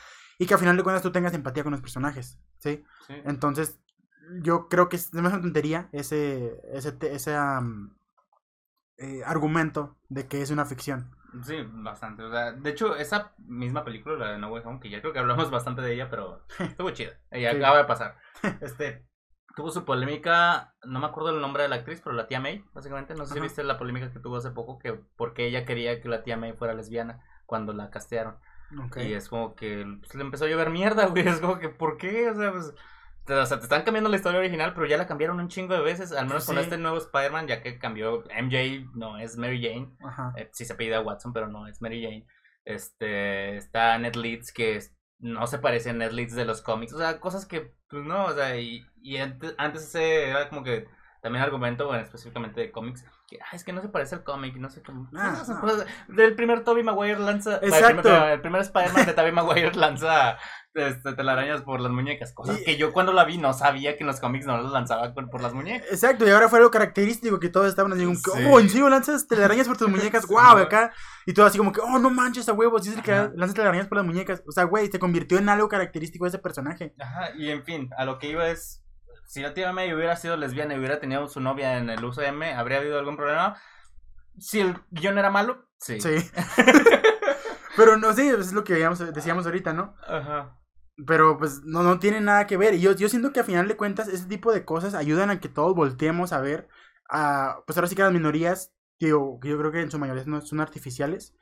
[0.43, 2.83] Y que al final de cuentas tú tengas empatía con los personajes, ¿sí?
[3.07, 3.79] Entonces,
[4.41, 7.37] yo creo que es una tontería ese, ese, ese
[8.97, 11.15] eh, argumento de que es una ficción.
[11.43, 12.23] Sí, bastante.
[12.23, 15.13] O sea, de hecho, esa misma película, la de No Way Home, que ya creo
[15.13, 17.13] que hablamos bastante de ella, pero estuvo chida.
[17.31, 18.17] Ella acaba de pasar.
[18.59, 19.07] Este,
[19.55, 22.65] tuvo su polémica, no me acuerdo el nombre de la actriz, pero la tía May,
[22.73, 23.15] básicamente.
[23.15, 26.09] No sé si viste la polémica que tuvo hace poco, que porque ella quería que
[26.09, 28.35] la tía May fuera lesbiana cuando la castearon.
[28.97, 31.27] Y es como que pues, le empezó a llover mierda, güey.
[31.27, 32.29] Es como que, ¿por qué?
[32.29, 32.73] O sea, pues
[33.25, 35.81] o sea, te están cambiando la historia original, pero ya la cambiaron un chingo de
[35.81, 36.11] veces.
[36.11, 39.95] Al menos con este nuevo Spider-Man, ya que cambió MJ, no es Mary Jane.
[40.35, 42.27] Eh, sí se pide a Watson, pero no es Mary Jane.
[42.65, 44.79] Este, está Ned Leeds, que
[45.19, 46.91] no se parece a Ned Leeds de los cómics.
[46.93, 50.87] O sea, cosas que, pues no, o sea, y, y antes, antes era como que
[51.23, 54.69] también argumento, bueno, específicamente de cómics, que es que no se parece al cómic, no
[54.69, 55.09] sé cómo.
[55.15, 55.41] Ah,
[56.09, 57.59] del primer Tobey Maguire lanza.
[57.61, 58.09] Exacto.
[58.27, 60.37] El primer, Spider-Man de Tobey Maguire lanza
[60.73, 62.33] este, telarañas por las muñecas.
[62.33, 65.13] Cosas que yo cuando la vi no sabía que en los cómics no los lanzaba
[65.13, 65.87] por, las muñecas.
[65.89, 69.25] Exacto, y ahora fue algo característico que todos estaban así como, oh, ¿en serio lanzas
[69.25, 70.27] telarañas por tus muñecas?
[70.27, 70.57] ¡Wow!
[70.57, 70.91] Acá.
[71.25, 73.97] Y todo así como que, oh, no manches a huevos, dice que lanzas telarañas por
[73.97, 74.43] las muñecas.
[74.45, 76.93] O sea, güey, se convirtió en algo característico de ese personaje.
[76.99, 78.82] Ajá, y en fin, a lo que iba es
[79.33, 82.55] si la tía May hubiera sido lesbiana y hubiera tenido su novia en el UCM,
[82.55, 83.59] ¿habría habido algún problema?
[84.37, 85.99] Si el guion era malo, sí.
[85.99, 86.29] Sí.
[87.75, 89.95] Pero no, sí, es lo que decíamos, ahorita, ¿no?
[90.07, 90.55] Ajá.
[91.07, 92.75] Pero pues no, no tiene nada que ver.
[92.75, 95.39] Y yo, yo siento que a final de cuentas ese tipo de cosas ayudan a
[95.39, 96.69] que todos volteemos a ver
[97.09, 100.41] a, pues ahora sí que las minorías, que yo, creo que en su mayoría no
[100.41, 101.35] son artificiales,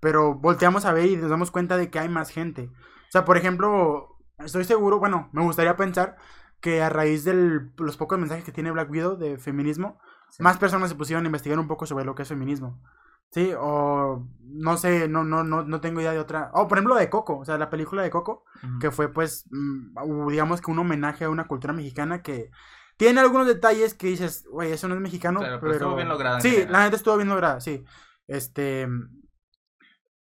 [0.00, 2.70] pero volteamos a ver y nos damos cuenta de que hay más gente.
[2.72, 6.16] O sea, por ejemplo, estoy seguro, bueno, me gustaría pensar
[6.60, 9.98] que a raíz de los pocos mensajes que tiene Black Widow de feminismo,
[10.38, 12.80] más personas se pusieron a investigar un poco sobre lo que es feminismo.
[13.30, 16.50] Sí, o no sé, no, no, no, no tengo idea de otra.
[16.54, 18.44] O por ejemplo de Coco, o sea, la película de Coco,
[18.80, 22.50] que fue pues, mm, digamos que un homenaje a una cultura mexicana que
[22.96, 25.72] tiene algunos detalles que dices, güey, eso no es mexicano, pero...
[25.72, 26.40] estuvo bien lograda.
[26.40, 27.84] Sí, la gente estuvo bien lograda, sí.
[28.26, 28.88] Este...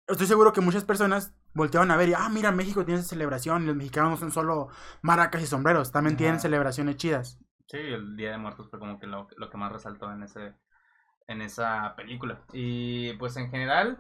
[0.08, 3.64] Estoy seguro que muchas personas volteaban a ver y, ah, mira, México tiene esa celebración
[3.64, 4.70] y los mexicanos no son solo
[5.02, 7.40] maracas y sombreros, también tienen celebraciones chidas.
[7.68, 10.56] Sí, el Día de Muertos fue como que lo, lo, que más resaltó en, ese,
[11.28, 12.44] en esa película.
[12.52, 13.98] Y pues en general,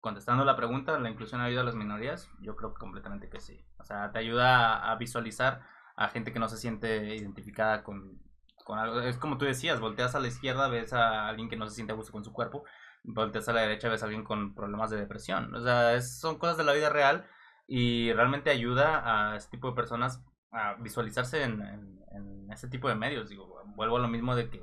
[0.00, 2.28] contestando la pregunta, ¿la inclusión ayuda a las minorías?
[2.40, 3.64] Yo creo que completamente que sí.
[3.78, 5.60] O sea, te ayuda a, visualizar
[5.96, 8.20] a gente que no se siente identificada con,
[8.64, 9.00] con algo.
[9.00, 11.92] Es como tú decías, volteas a la izquierda, ves a alguien que no se siente
[11.92, 12.64] a gusto con su cuerpo
[13.06, 15.54] volteas a la derecha ves a alguien con problemas de depresión.
[15.54, 17.26] O sea, son cosas de la vida real
[17.66, 19.02] y realmente ayuda
[19.32, 23.28] a este tipo de personas a visualizarse en, en, ese tipo de medios.
[23.28, 24.62] Digo, vuelvo a lo mismo de que,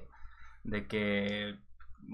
[0.63, 1.59] de que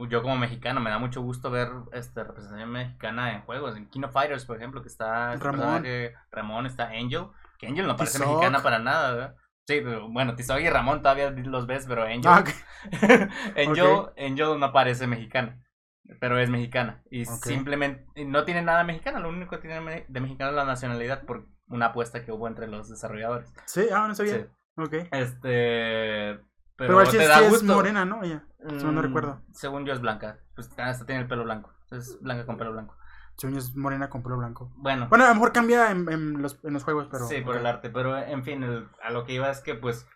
[0.09, 3.75] yo como mexicano me da mucho gusto ver este representación mexicana en juegos.
[3.77, 5.86] En Kino Fighters, por ejemplo, que está Ramón,
[6.32, 7.27] Ramón está Angel,
[7.57, 9.36] que Angel no parece mexicana para nada, ¿verdad?
[9.67, 12.43] Sí, pero bueno, Tizoc y Ramón todavía los ves, pero Angel, ah,
[13.55, 15.59] Angel, Angel no parece mexicana.
[16.20, 17.03] Pero es mexicana.
[17.12, 19.20] Y simplemente no tiene nada mexicana.
[19.20, 22.68] Lo único que tiene de mexicana es la nacionalidad por una apuesta que hubo entre
[22.68, 23.53] los desarrolladores.
[23.66, 24.47] Sí, ah, no sabía.
[24.76, 24.93] Ok.
[25.12, 26.39] Este.
[26.76, 27.57] Pero, te da gusto.
[27.57, 28.24] es morena, ¿no?
[28.24, 28.43] Ella.
[28.60, 29.41] no mm, recuerdo.
[29.51, 30.39] Según yo es blanca.
[30.55, 31.72] Pues hasta tiene el pelo blanco.
[31.91, 32.95] Es blanca con pelo blanco.
[33.38, 34.72] Según yo es morena con pelo blanco.
[34.78, 35.07] Bueno.
[35.10, 37.28] Bueno, a lo mejor cambia en, en, los, en los juegos, pero.
[37.28, 37.89] Sí, por el arte.
[37.89, 38.64] Pero en fin,
[39.03, 40.07] a lo que iba es que pues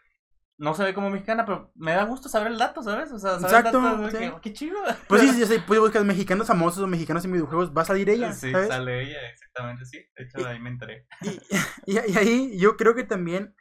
[0.57, 3.11] no se ve como mexicana, pero me da gusto saber el dato, ¿sabes?
[3.11, 4.77] O sea, saber Exacto, el dato, que, qué chido.
[5.07, 8.09] Pues sí, sí, sí, pues buscas mexicanos famosos o mexicanos en videojuegos, va a salir
[8.09, 8.33] ella.
[8.33, 9.97] Sí, sale ella, exactamente, sí.
[10.15, 11.07] De hecho, ahí me enteré.
[11.85, 13.55] Y, y, ahí yo creo que también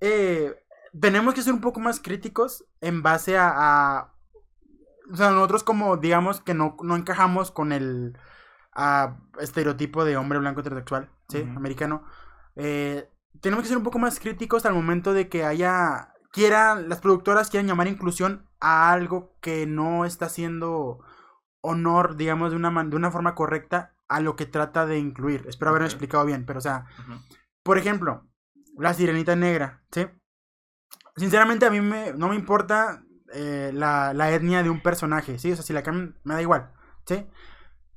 [0.00, 0.54] eh,
[0.98, 4.14] tenemos que ser un poco más críticos en base a, a
[5.12, 8.16] o sea, nosotros como, digamos, que no, no encajamos con el
[9.40, 11.42] estereotipo de hombre blanco heterosexual, ¿sí?
[11.42, 12.04] Americano.
[12.56, 13.08] Eh,
[13.40, 17.50] tenemos que ser un poco más críticos al momento de que haya quieran, las productoras
[17.50, 21.00] quieren llamar inclusión a algo que no está haciendo
[21.60, 25.44] honor, digamos, de una, de una forma correcta a lo que trata de incluir.
[25.48, 26.86] Espero haberme explicado bien, pero o sea,
[27.62, 28.26] por ejemplo,
[28.76, 30.06] la sirenita negra, ¿sí?
[31.16, 35.52] Sinceramente a mí me, no me importa eh, la, la, etnia de un personaje, ¿sí?
[35.52, 36.72] O sea, si la cambian, me da igual,
[37.06, 37.26] ¿sí?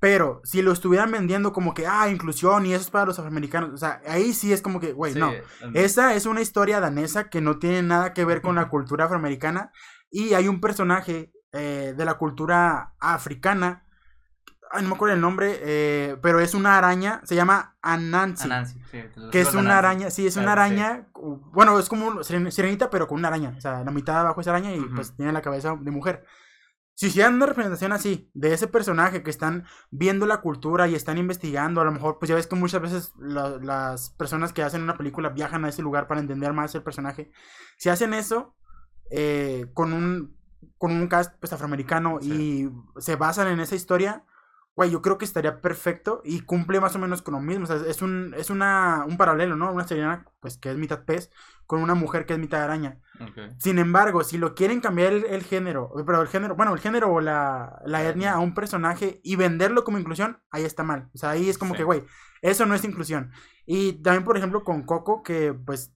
[0.04, 3.70] Pero si lo estuvieran vendiendo como que, ah, inclusión y eso es para los afroamericanos,
[3.72, 5.32] o sea, ahí sí es como que, güey, no.
[5.74, 9.72] Esa es una historia danesa que no tiene nada que ver con la cultura afroamericana.
[10.12, 13.86] Y hay un personaje eh, de la cultura africana,
[14.74, 18.44] no me acuerdo el nombre, eh, pero es una araña, se llama Anansi.
[18.44, 19.00] Anansi, sí.
[19.32, 21.08] Que es una araña, sí, es una araña,
[21.54, 23.54] bueno, es como un sirenita, pero con una araña.
[23.58, 26.26] O sea, la mitad de abajo es araña y pues tiene la cabeza de mujer.
[26.96, 31.18] Si hicieran una representación así, de ese personaje que están viendo la cultura y están
[31.18, 34.98] investigando, a lo mejor, pues ya ves que muchas veces las personas que hacen una
[34.98, 37.32] película viajan a ese lugar para entender más el personaje.
[37.78, 38.56] Si hacen eso
[39.10, 40.38] eh, con un
[40.78, 44.26] con un cast pues, afroamericano y se basan en esa historia,
[44.76, 47.66] güey, yo creo que estaría perfecto y cumple más o menos con lo mismo.
[47.66, 49.72] O sea, es un, es una, un paralelo, ¿no?
[49.72, 51.32] Una seriana, pues, que es mitad pez,
[51.66, 53.00] con una mujer que es mitad araña.
[53.60, 57.22] Sin embargo, si lo quieren cambiar el, género, pero el género, bueno, el género o
[57.22, 61.10] la, la, etnia a un personaje y venderlo como inclusión, ahí está mal.
[61.14, 62.04] O sea, ahí es como que, güey,
[62.42, 63.32] eso no es inclusión.
[63.66, 65.94] Y también, por ejemplo, con Coco, que pues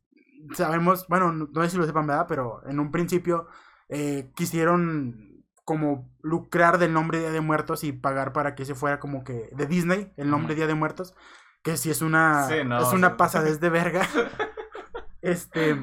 [0.53, 2.25] sabemos, bueno, no, sé si lo sepan, ¿verdad?
[2.29, 3.47] Pero en un principio
[3.89, 5.26] eh, quisieron
[5.67, 9.49] como lucrar del nombre Día de Muertos y pagar para que se fuera como que
[9.51, 11.13] de Disney, el nombre Día de Muertos,
[11.61, 14.07] que si es una es una pasadez de verga.
[15.21, 15.75] este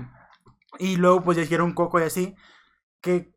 [0.79, 2.35] y luego pues ya hicieron Coco y así
[3.03, 3.35] que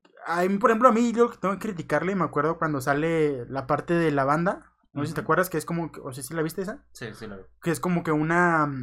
[0.62, 4.12] por ejemplo a mí yo tengo que criticarle, me acuerdo cuando sale la parte de
[4.12, 6.62] la banda, no sé si te acuerdas que es como o sé si la viste
[6.62, 6.86] esa?
[6.94, 7.44] Sí, sí la vi.
[7.62, 8.74] Que es como que una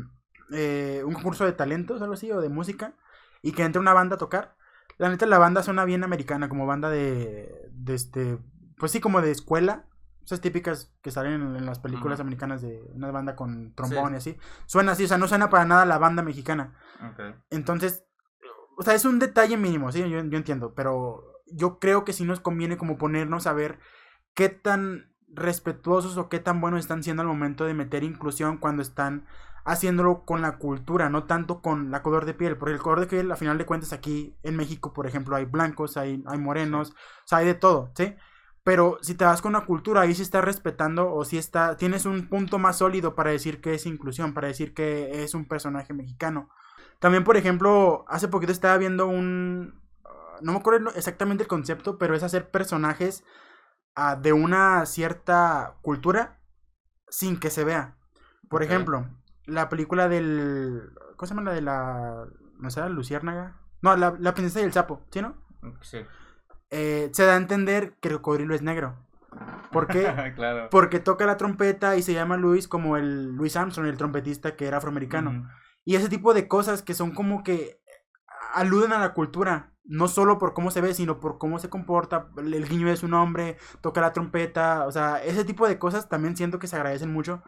[0.52, 2.94] eh, un concurso de talentos algo así o de música
[3.40, 4.54] y que entra una banda a tocar
[4.98, 8.38] la neta, la banda suena bien americana, como banda de, de este,
[8.78, 9.86] pues sí, como de escuela.
[10.24, 14.38] Esas típicas que salen en, las películas americanas de una banda con trombón y así.
[14.64, 16.74] Suena así, o sea, no suena para nada la banda mexicana.
[17.50, 18.06] Entonces,
[18.78, 22.24] o sea, es un detalle mínimo, sí, yo, yo entiendo, pero yo creo que sí
[22.24, 23.78] nos conviene como ponernos a ver
[24.34, 28.82] qué tan respetuosos o qué tan buenos están siendo al momento de meter inclusión cuando
[28.82, 29.26] están
[29.64, 33.06] haciéndolo con la cultura, no tanto con la color de piel, porque el color de
[33.06, 36.90] piel, a final de cuentas, aquí en México, por ejemplo, hay blancos, hay, hay morenos,
[36.90, 38.14] o sea, hay de todo, ¿sí?
[38.62, 42.06] Pero si te vas con la cultura, ahí sí estás respetando o si está, tienes
[42.06, 45.92] un punto más sólido para decir que es inclusión, para decir que es un personaje
[45.92, 46.48] mexicano.
[46.98, 49.82] También, por ejemplo, hace poquito estaba viendo un...
[50.40, 53.24] No me acuerdo exactamente el concepto, pero es hacer personajes
[53.94, 56.40] ah, de una cierta cultura
[57.08, 57.98] sin que se vea.
[58.48, 59.06] Por ejemplo,
[59.46, 60.90] la película del.
[61.16, 62.26] ¿Cómo se llama la de la.
[62.58, 63.60] ¿No sé, Luciérnaga?
[63.82, 65.34] No, la, la princesa y el sapo, ¿sí, no?
[65.82, 65.98] Sí.
[66.70, 68.96] Eh, se da a entender que el cocodrilo es negro.
[69.70, 70.04] ¿Por qué?
[70.36, 70.68] claro.
[70.70, 74.66] Porque toca la trompeta y se llama Luis como el Luis Armstrong, el trompetista que
[74.66, 75.50] era afroamericano.
[75.84, 77.80] Y ese tipo de cosas que son como que
[78.54, 82.28] aluden a la cultura, no solo por cómo se ve, sino por cómo se comporta,
[82.38, 86.36] el guiño de su nombre, toca la trompeta, o sea, ese tipo de cosas también
[86.36, 87.42] siento que se agradecen mucho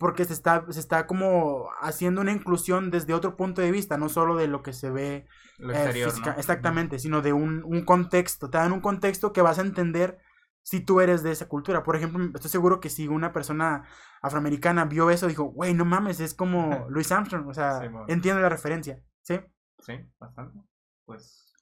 [0.00, 4.08] porque se está, se está como haciendo una inclusión desde otro punto de vista, no
[4.08, 5.26] solo de lo que se ve
[5.58, 6.06] lo eh,
[6.38, 10.18] exactamente, sino de un, un, contexto, te dan un contexto que vas a entender
[10.62, 11.82] si tú eres de esa cultura.
[11.82, 13.84] Por ejemplo, estoy seguro que si una persona
[14.22, 18.48] afroamericana vio eso, dijo, güey, no mames, es como Louis Armstrong, o sea, entiende la
[18.48, 19.38] referencia, ¿sí?
[19.80, 20.62] Sí, bastante.
[21.04, 21.52] Pues...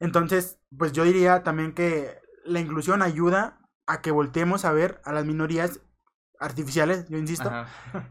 [0.00, 5.14] Entonces, pues yo diría también que la inclusión ayuda a que volteemos a ver a
[5.14, 5.80] las minorías
[6.40, 7.50] artificiales, yo insisto,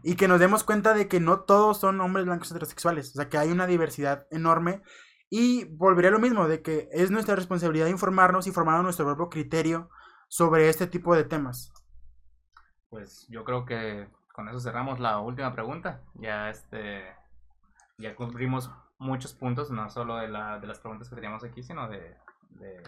[0.02, 3.28] y que nos demos cuenta de que no todos son hombres blancos heterosexuales, o sea,
[3.28, 4.82] que hay una diversidad enorme
[5.28, 9.28] y volvería a lo mismo, de que es nuestra responsabilidad informarnos y formar nuestro propio
[9.28, 9.90] criterio
[10.28, 11.72] sobre este tipo de temas.
[12.88, 16.02] Pues yo creo que con eso cerramos la última pregunta.
[16.14, 17.04] Ya este
[17.98, 21.88] ya cubrimos muchos puntos, no solo de, la, de las preguntas que teníamos aquí, sino
[21.88, 22.16] de,
[22.50, 22.82] de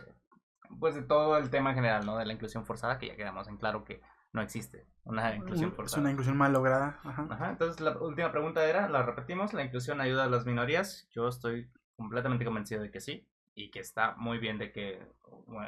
[0.78, 2.16] pues de todo el tema en general, ¿no?
[2.16, 4.03] De la inclusión forzada, que ya quedamos en claro que
[4.33, 5.97] no existe una inclusión forzada.
[5.97, 7.01] Es una inclusión mal lograda.
[7.03, 7.51] Ajá.
[7.51, 11.09] Entonces la última pregunta era, la repetimos, ¿la inclusión ayuda a las minorías?
[11.12, 15.01] Yo estoy completamente convencido de que sí y que está muy bien de que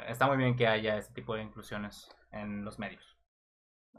[0.07, 3.17] está muy bien que haya este tipo de inclusiones en los medios.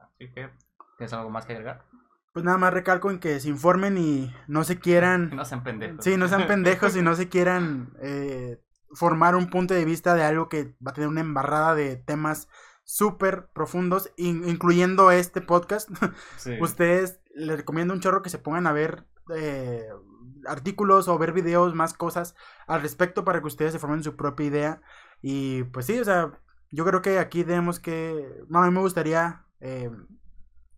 [0.01, 0.51] Así que
[0.97, 1.85] ¿tienes algo más que agregar?
[2.33, 5.31] Pues nada más recalco en que se informen y no se quieran...
[5.37, 6.05] No sean pendejos.
[6.05, 10.23] Sí, no sean pendejos y no se quieran eh, formar un punto de vista de
[10.23, 12.49] algo que va a tener una embarrada de temas
[12.85, 15.91] súper profundos, incluyendo este podcast.
[16.61, 19.89] Ustedes les recomiendo un chorro que se pongan a ver eh,
[20.47, 22.35] artículos o ver videos, más cosas
[22.67, 24.83] al respecto para que ustedes se formen su propia idea.
[25.21, 26.39] Y pues sí, o sea,
[26.71, 29.91] yo creo que aquí tenemos que, a mí me gustaría eh,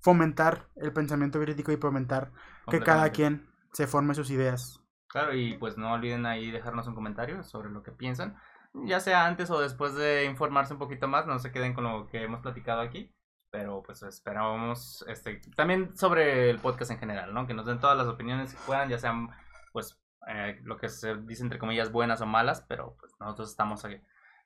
[0.01, 2.33] fomentar el pensamiento crítico y fomentar
[2.69, 4.81] que cada quien se forme sus ideas.
[5.09, 8.37] Claro, y pues no olviden ahí dejarnos un comentario sobre lo que piensan
[8.75, 12.07] ya sea antes o después de informarse un poquito más, no se queden con lo
[12.09, 13.15] que hemos platicado aquí.
[13.51, 17.47] Pero pues esperábamos este, también sobre el podcast en general, ¿no?
[17.47, 19.31] Que nos den todas las opiniones que puedan, ya sean
[19.73, 19.97] pues
[20.27, 24.01] eh, lo que se dice entre comillas buenas o malas, pero pues nosotros estamos aquí.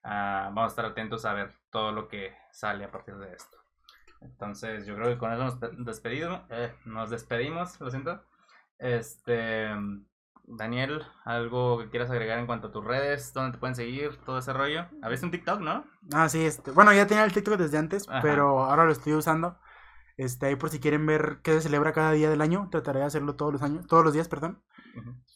[0.05, 3.57] Ah, vamos a estar atentos a ver todo lo que sale a partir de esto.
[4.21, 8.23] Entonces yo creo que con eso nos despedimos, eh, nos despedimos, lo siento.
[8.79, 9.71] Este
[10.57, 13.33] Daniel, ¿algo que quieras agregar en cuanto a tus redes?
[13.35, 14.17] ¿Dónde te pueden seguir?
[14.25, 14.87] Todo ese rollo.
[15.03, 15.85] ¿Habías un TikTok, no?
[16.13, 16.71] Ah, sí, este.
[16.71, 19.59] Bueno, ya tenía el TikTok desde antes, pero ahora lo estoy usando.
[20.17, 23.05] Este, ahí por si quieren ver qué se celebra cada día del año, trataré de
[23.05, 24.63] hacerlo todos los años, todos los días, perdón.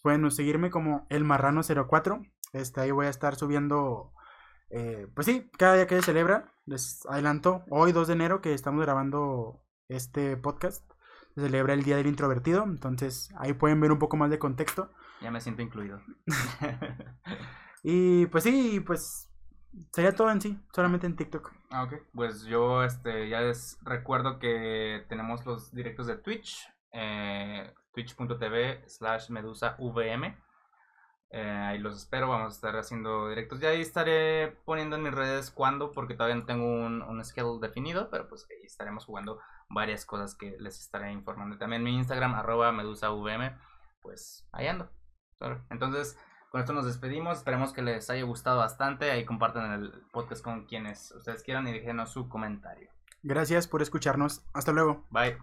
[0.03, 2.23] Pueden seguirme como el marrano 04.
[2.53, 4.13] Este, ahí voy a estar subiendo,
[4.71, 6.53] eh, pues sí, cada día que se celebra.
[6.65, 10.91] Les adelanto, hoy 2 de enero que estamos grabando este podcast,
[11.35, 14.91] se celebra el Día del Introvertido, entonces ahí pueden ver un poco más de contexto.
[15.23, 16.01] Ya me siento incluido.
[17.83, 19.31] y pues sí, pues
[19.93, 21.53] sería todo en sí, solamente en TikTok.
[21.71, 21.95] Ah, ok.
[22.15, 29.31] Pues yo este, ya les recuerdo que tenemos los directos de Twitch, eh, twitch.tv slash
[29.31, 30.37] medusavm.
[31.35, 33.61] Eh, ahí los espero, vamos a estar haciendo directos.
[33.61, 37.67] Ya ahí estaré poniendo en mis redes cuándo, porque todavía no tengo un, un schedule
[37.67, 41.57] definido, pero pues ahí estaremos jugando varias cosas que les estaré informando.
[41.57, 43.57] También mi Instagram, arroba medusavm,
[44.03, 44.91] pues ahí ando.
[45.71, 46.19] Entonces,
[46.51, 47.39] con esto nos despedimos.
[47.39, 49.11] Esperemos que les haya gustado bastante.
[49.11, 52.91] Ahí compartan el podcast con quienes ustedes quieran y déjenos su comentario.
[53.23, 54.43] Gracias por escucharnos.
[54.53, 55.07] Hasta luego.
[55.11, 55.39] Bye.